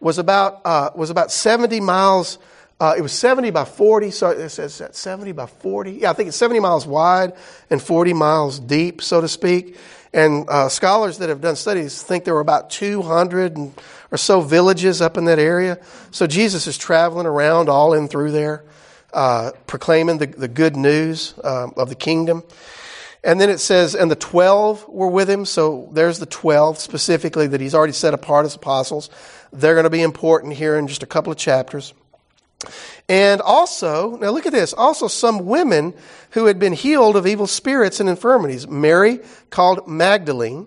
[0.00, 2.38] was about uh, was about seventy miles.
[2.80, 4.10] Uh, it was seventy by forty.
[4.10, 5.92] So it says that seventy by forty.
[5.92, 7.34] Yeah, I think it's seventy miles wide
[7.70, 9.76] and forty miles deep, so to speak.
[10.12, 13.56] And uh, scholars that have done studies think there were about two hundred
[14.10, 15.78] or so villages up in that area.
[16.10, 18.64] So Jesus is traveling around all in through there,
[19.14, 22.42] uh, proclaiming the, the good news um, of the kingdom.
[23.24, 25.44] And then it says, and the 12 were with him.
[25.44, 29.10] So there's the 12 specifically that he's already set apart as apostles.
[29.52, 31.94] They're going to be important here in just a couple of chapters.
[33.08, 35.94] And also, now look at this, also some women
[36.30, 38.66] who had been healed of evil spirits and infirmities.
[38.68, 40.66] Mary, called Magdalene,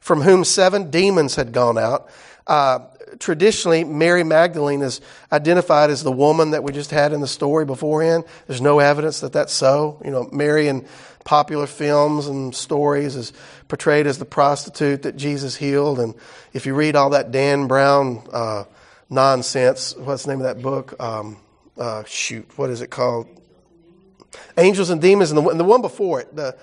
[0.00, 2.08] from whom seven demons had gone out.
[2.46, 2.80] Uh,
[3.18, 7.64] traditionally, Mary Magdalene is identified as the woman that we just had in the story
[7.64, 8.24] beforehand.
[8.46, 10.00] There's no evidence that that's so.
[10.04, 10.86] You know, Mary in
[11.24, 13.32] popular films and stories is
[13.68, 16.00] portrayed as the prostitute that Jesus healed.
[16.00, 16.14] And
[16.52, 18.64] if you read all that Dan Brown uh,
[19.12, 21.00] nonsense, what's the name of that book?
[21.00, 21.36] Um,
[21.78, 23.28] uh, shoot, what is it called?
[24.56, 26.56] Angels and Demons, and the, and the one before it, the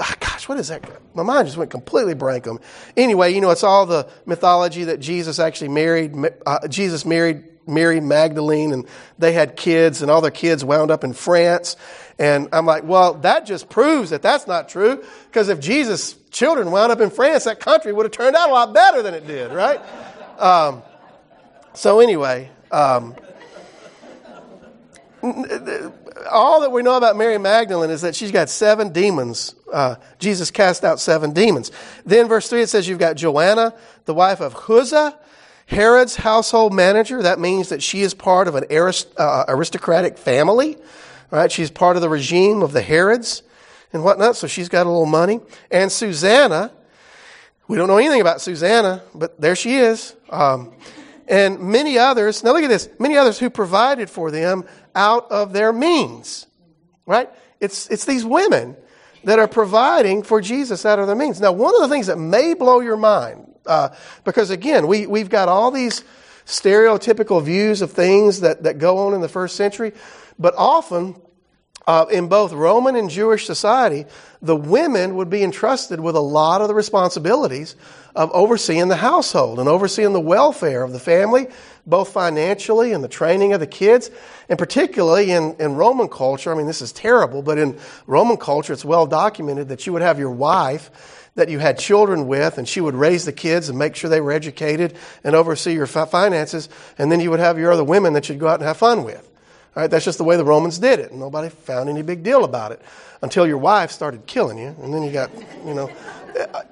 [0.00, 0.84] oh gosh, what is that?
[1.14, 2.58] My mind just went completely blank on.
[2.96, 6.14] Anyway, you know, it's all the mythology that Jesus actually married.
[6.44, 8.86] Uh, Jesus married Mary Magdalene, and
[9.18, 11.76] they had kids, and all their kids wound up in France.
[12.18, 15.04] And I'm like, well, that just proves that that's not true.
[15.26, 18.52] Because if Jesus' children wound up in France, that country would have turned out a
[18.52, 19.80] lot better than it did, right?
[20.38, 20.82] Um,
[21.74, 23.14] so anyway, um,
[26.30, 29.54] all that we know about Mary Magdalene is that she's got seven demons.
[29.72, 31.72] Uh, Jesus cast out seven demons.
[32.04, 35.16] Then verse 3, it says you've got Joanna, the wife of Chuza,
[35.66, 37.22] Herod's household manager.
[37.22, 40.76] That means that she is part of an arist- uh, aristocratic family.
[41.30, 41.50] Right?
[41.50, 43.42] She's part of the regime of the Herods
[43.92, 45.40] and whatnot, so she's got a little money.
[45.70, 46.70] And Susanna,
[47.66, 50.14] we don't know anything about Susanna, but there she is.
[50.30, 50.72] Um,
[51.28, 54.64] and many others, now look at this, many others who provided for them
[54.94, 56.46] out of their means.
[57.06, 57.30] Right?
[57.60, 58.76] It's, it's these women
[59.24, 61.40] that are providing for Jesus out of their means.
[61.40, 63.90] Now, one of the things that may blow your mind, uh,
[64.24, 66.04] because again, we, we've got all these
[66.46, 69.92] stereotypical views of things that, that go on in the first century,
[70.38, 71.16] but often
[71.86, 74.06] uh, in both Roman and Jewish society,
[74.40, 77.76] the women would be entrusted with a lot of the responsibilities
[78.14, 81.46] of overseeing the household and overseeing the welfare of the family,
[81.86, 84.10] both financially and the training of the kids.
[84.48, 88.72] And particularly in, in Roman culture, I mean, this is terrible, but in Roman culture,
[88.72, 92.68] it's well documented that you would have your wife that you had children with, and
[92.68, 96.68] she would raise the kids and make sure they were educated and oversee your finances,
[96.96, 99.02] and then you would have your other women that you'd go out and have fun
[99.02, 99.28] with.
[99.76, 101.12] All right, that's just the way the Romans did it.
[101.12, 102.80] Nobody found any big deal about it
[103.22, 105.30] until your wife started killing you, and then you got,
[105.66, 105.90] you know,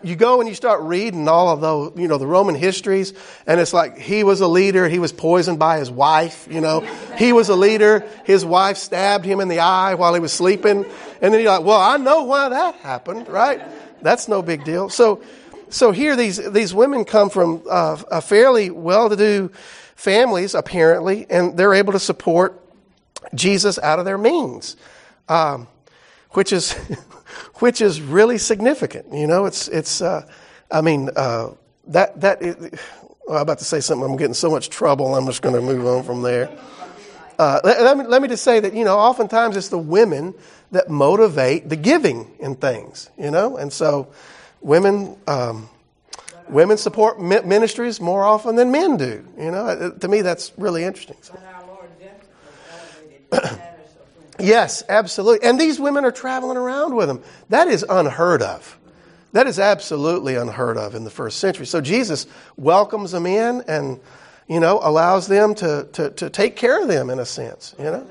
[0.04, 3.12] you go and you start reading all of those, you know, the Roman histories,
[3.46, 6.80] and it's like he was a leader, he was poisoned by his wife, you know,
[7.16, 10.84] he was a leader, his wife stabbed him in the eye while he was sleeping,
[11.20, 13.60] and then you're like, well, I know why that happened, right?
[14.00, 14.90] That's no big deal.
[14.90, 15.22] So,
[15.70, 19.50] so here these these women come from uh, a fairly well-to-do
[19.96, 22.61] families, apparently, and they're able to support
[23.34, 24.76] Jesus out of their means,
[25.28, 25.68] um,
[26.30, 26.72] which is
[27.56, 29.12] which is really significant.
[29.12, 30.00] You know, it's it's.
[30.00, 30.26] Uh,
[30.70, 31.50] I mean, uh,
[31.88, 32.42] that that.
[32.42, 32.80] It,
[33.26, 34.08] well, I'm about to say something.
[34.08, 35.14] I'm getting so much trouble.
[35.14, 36.50] I'm just going to move on from there.
[37.38, 40.34] Uh, let, let, me, let me just say that, you know, oftentimes it's the women
[40.70, 43.56] that motivate the giving in things, you know?
[43.56, 44.12] And so
[44.60, 45.68] women, um,
[46.48, 49.92] women support ministries more often than men do, you know?
[50.00, 51.16] To me, that's really interesting.
[51.20, 51.38] So.
[54.38, 55.48] yes, absolutely.
[55.48, 57.22] And these women are traveling around with them.
[57.48, 58.78] That is unheard of.
[59.32, 61.66] That is absolutely unheard of in the first century.
[61.66, 62.26] So Jesus
[62.56, 63.98] welcomes them in and,
[64.46, 67.84] you know, allows them to, to, to take care of them in a sense, you
[67.84, 68.06] know?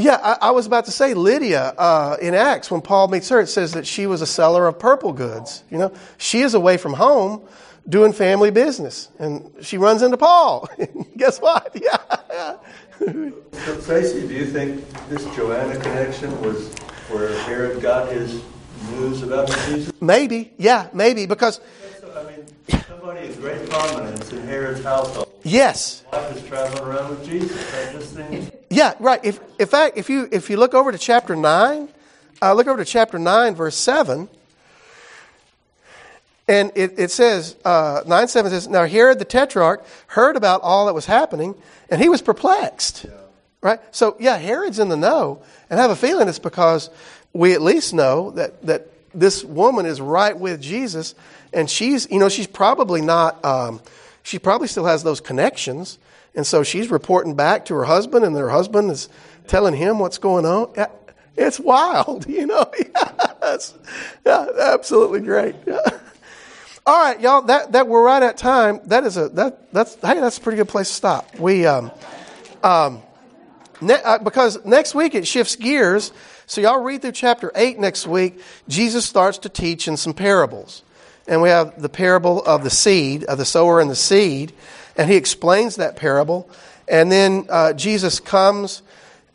[0.00, 3.40] Yeah, I, I, was about to say Lydia uh, in Acts when Paul meets her.
[3.40, 5.64] It says that she was a seller of purple goods.
[5.72, 7.42] You know, she is away from home
[7.88, 10.68] doing family business, and she runs into Paul.
[11.16, 11.76] Guess what?
[12.30, 12.56] Yeah.
[12.98, 16.72] So, Tracy, do you think this Joanna connection was
[17.08, 18.42] where Herod got his
[18.90, 19.92] news about Jesus?
[20.00, 21.60] Maybe, yeah, maybe because.
[22.16, 25.28] I mean, somebody of great prominence in Herod's household.
[25.44, 26.04] Yes.
[26.12, 27.70] Wife is traveling around with Jesus.
[27.72, 28.50] That just seems.
[28.70, 29.24] Yeah, right.
[29.24, 31.88] If, in fact, if you if you look over to chapter nine,
[32.42, 34.28] uh, look over to chapter nine, verse seven.
[36.48, 40.86] And it, it says, uh, 9 7 says, Now Herod the Tetrarch heard about all
[40.86, 41.54] that was happening,
[41.90, 43.04] and he was perplexed.
[43.04, 43.10] Yeah.
[43.60, 43.80] Right?
[43.94, 45.42] So, yeah, Herod's in the know.
[45.68, 46.90] And I have a feeling it's because
[47.32, 51.14] we at least know that, that this woman is right with Jesus,
[51.52, 53.80] and she's, you know, she's probably not, um,
[54.22, 55.98] she probably still has those connections.
[56.34, 59.08] And so she's reporting back to her husband, and her husband is
[59.48, 60.72] telling him what's going on.
[61.36, 62.70] It's wild, you know.
[63.40, 63.56] Yeah,
[64.26, 65.54] yeah absolutely great.
[65.66, 65.78] Yeah.
[66.88, 67.42] All right, y'all.
[67.42, 68.80] That that we're right at time.
[68.86, 71.38] That is a that that's hey, that's a pretty good place to stop.
[71.38, 71.90] We um
[72.64, 73.02] um
[73.82, 76.12] ne- uh, because next week it shifts gears.
[76.46, 78.40] So y'all read through chapter eight next week.
[78.68, 80.82] Jesus starts to teach in some parables,
[81.26, 84.54] and we have the parable of the seed of the sower and the seed,
[84.96, 86.48] and he explains that parable,
[86.88, 88.80] and then uh, Jesus comes.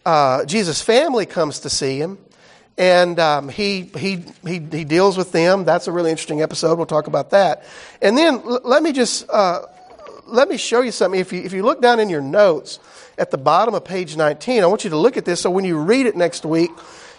[0.03, 2.17] Uh, Jesus' family comes to see him,
[2.77, 5.63] and um, he, he, he, he deals with them.
[5.63, 6.77] That's a really interesting episode.
[6.77, 7.65] We'll talk about that.
[8.01, 9.61] And then l- let me just uh,
[10.25, 11.19] let me show you something.
[11.19, 12.79] If you, if you look down in your notes
[13.17, 15.65] at the bottom of page 19, I want you to look at this so when
[15.65, 16.71] you read it next week,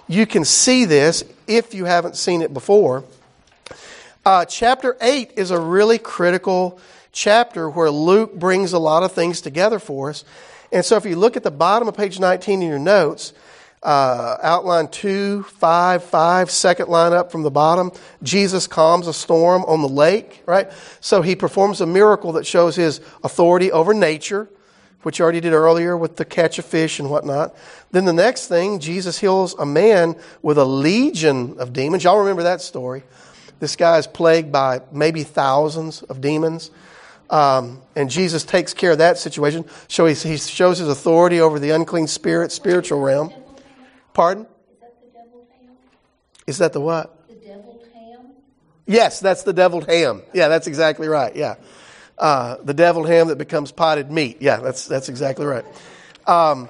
[0.08, 3.04] you can see this if you haven't seen it before.
[4.26, 6.80] Uh, chapter 8 is a really critical
[7.12, 10.24] chapter where Luke brings a lot of things together for us.
[10.72, 13.32] And so if you look at the bottom of page 19 in your notes,
[13.84, 17.92] uh, outline two, five, five, second line up from the bottom.
[18.22, 20.72] Jesus calms a storm on the lake, right?
[21.00, 24.48] So he performs a miracle that shows his authority over nature,
[25.02, 27.54] which you already did earlier with the catch of fish and whatnot.
[27.90, 32.04] Then the next thing, Jesus heals a man with a legion of demons.
[32.04, 33.02] Y'all remember that story.
[33.60, 36.70] This guy is plagued by maybe thousands of demons.
[37.28, 39.66] Um, and Jesus takes care of that situation.
[39.88, 43.32] So he, he shows his authority over the unclean spirit, spiritual realm.
[44.14, 44.46] Pardon?
[44.46, 45.76] Is that the deviled ham?
[46.46, 47.28] Is that the what?
[47.28, 48.26] The deviled ham?
[48.86, 50.22] Yes, that's the deviled ham.
[50.32, 51.34] Yeah, that's exactly right.
[51.36, 51.56] Yeah.
[52.16, 54.40] Uh, the deviled ham that becomes potted meat.
[54.40, 55.64] Yeah, that's, that's exactly right.
[56.26, 56.68] Um,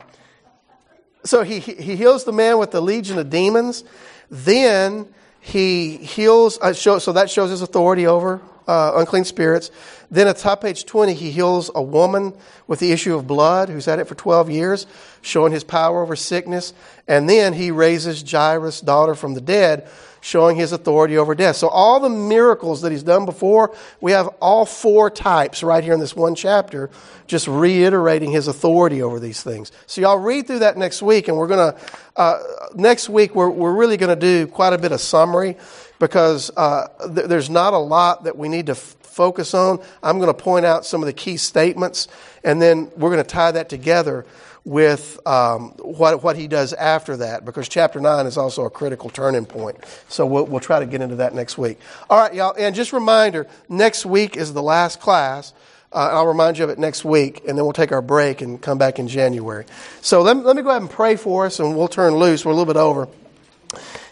[1.25, 3.85] so he, he heals the man with the legion of demons.
[4.31, 5.07] Then
[5.41, 9.71] he heals, uh, show, so that shows his authority over uh, unclean spirits.
[10.11, 12.35] Then at top page 20, he heals a woman
[12.67, 14.87] with the issue of blood who's had it for 12 years.
[15.23, 16.73] showing his power over sickness.
[17.09, 19.89] And then he raises Jairus' daughter from the dead,
[20.21, 21.57] showing his authority over death.
[21.57, 25.93] So all the miracles that he's done before, we have all four types right here
[25.93, 26.91] in this one chapter,
[27.27, 29.73] just reiterating his authority over these things.
[29.87, 31.77] So y'all read through that next week, and we're gonna
[32.17, 32.39] uh,
[32.75, 35.57] next week we're we're really gonna do quite a bit of summary
[35.99, 39.81] because uh, th- there's not a lot that we need to f- focus on.
[40.03, 42.09] I'm going to point out some of the key statements,
[42.43, 44.27] and then we're going to tie that together
[44.65, 49.11] with um, what, what he does after that, because chapter 9 is also a critical
[49.11, 49.77] turning point.
[50.09, 51.79] So we'll, we'll try to get into that next week.
[52.09, 55.53] All right, y'all, and just reminder next week is the last class.
[55.93, 58.61] Uh, I'll remind you of it next week, and then we'll take our break and
[58.61, 59.65] come back in January.
[60.01, 62.45] So let let me go ahead and pray for us, and we'll turn loose.
[62.45, 63.07] We're a little bit over.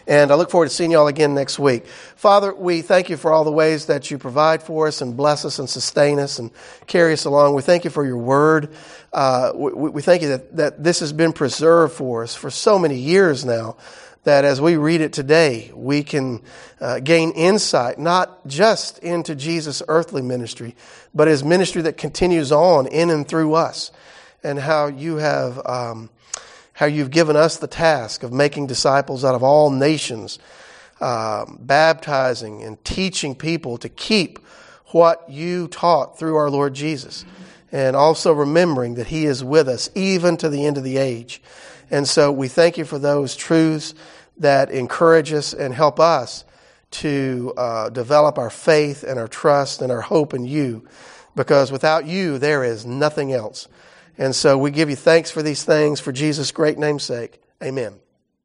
[0.07, 1.85] And I look forward to seeing you all again next week.
[1.87, 5.45] Father, we thank you for all the ways that you provide for us and bless
[5.45, 6.51] us and sustain us and
[6.87, 7.55] carry us along.
[7.55, 8.73] We thank you for your word.
[9.13, 12.77] Uh, we, we, thank you that, that this has been preserved for us for so
[12.77, 13.77] many years now
[14.23, 16.41] that as we read it today, we can
[16.79, 20.75] uh, gain insight not just into Jesus' earthly ministry,
[21.13, 23.91] but his ministry that continues on in and through us
[24.43, 25.61] and how you have.
[25.65, 26.09] Um,
[26.83, 30.37] how you've given us the task of making disciples out of all nations,
[30.99, 34.37] uh, baptizing and teaching people to keep
[34.87, 37.23] what you taught through our Lord Jesus.
[37.71, 41.41] And also remembering that He is with us even to the end of the age.
[41.89, 43.93] And so we thank you for those truths
[44.39, 46.43] that encourage us and help us
[46.91, 50.85] to uh, develop our faith and our trust and our hope in you.
[51.33, 53.69] Because without you, there is nothing else.
[54.17, 57.41] And so we give you thanks for these things for Jesus' great name's sake.
[57.63, 58.02] Amen.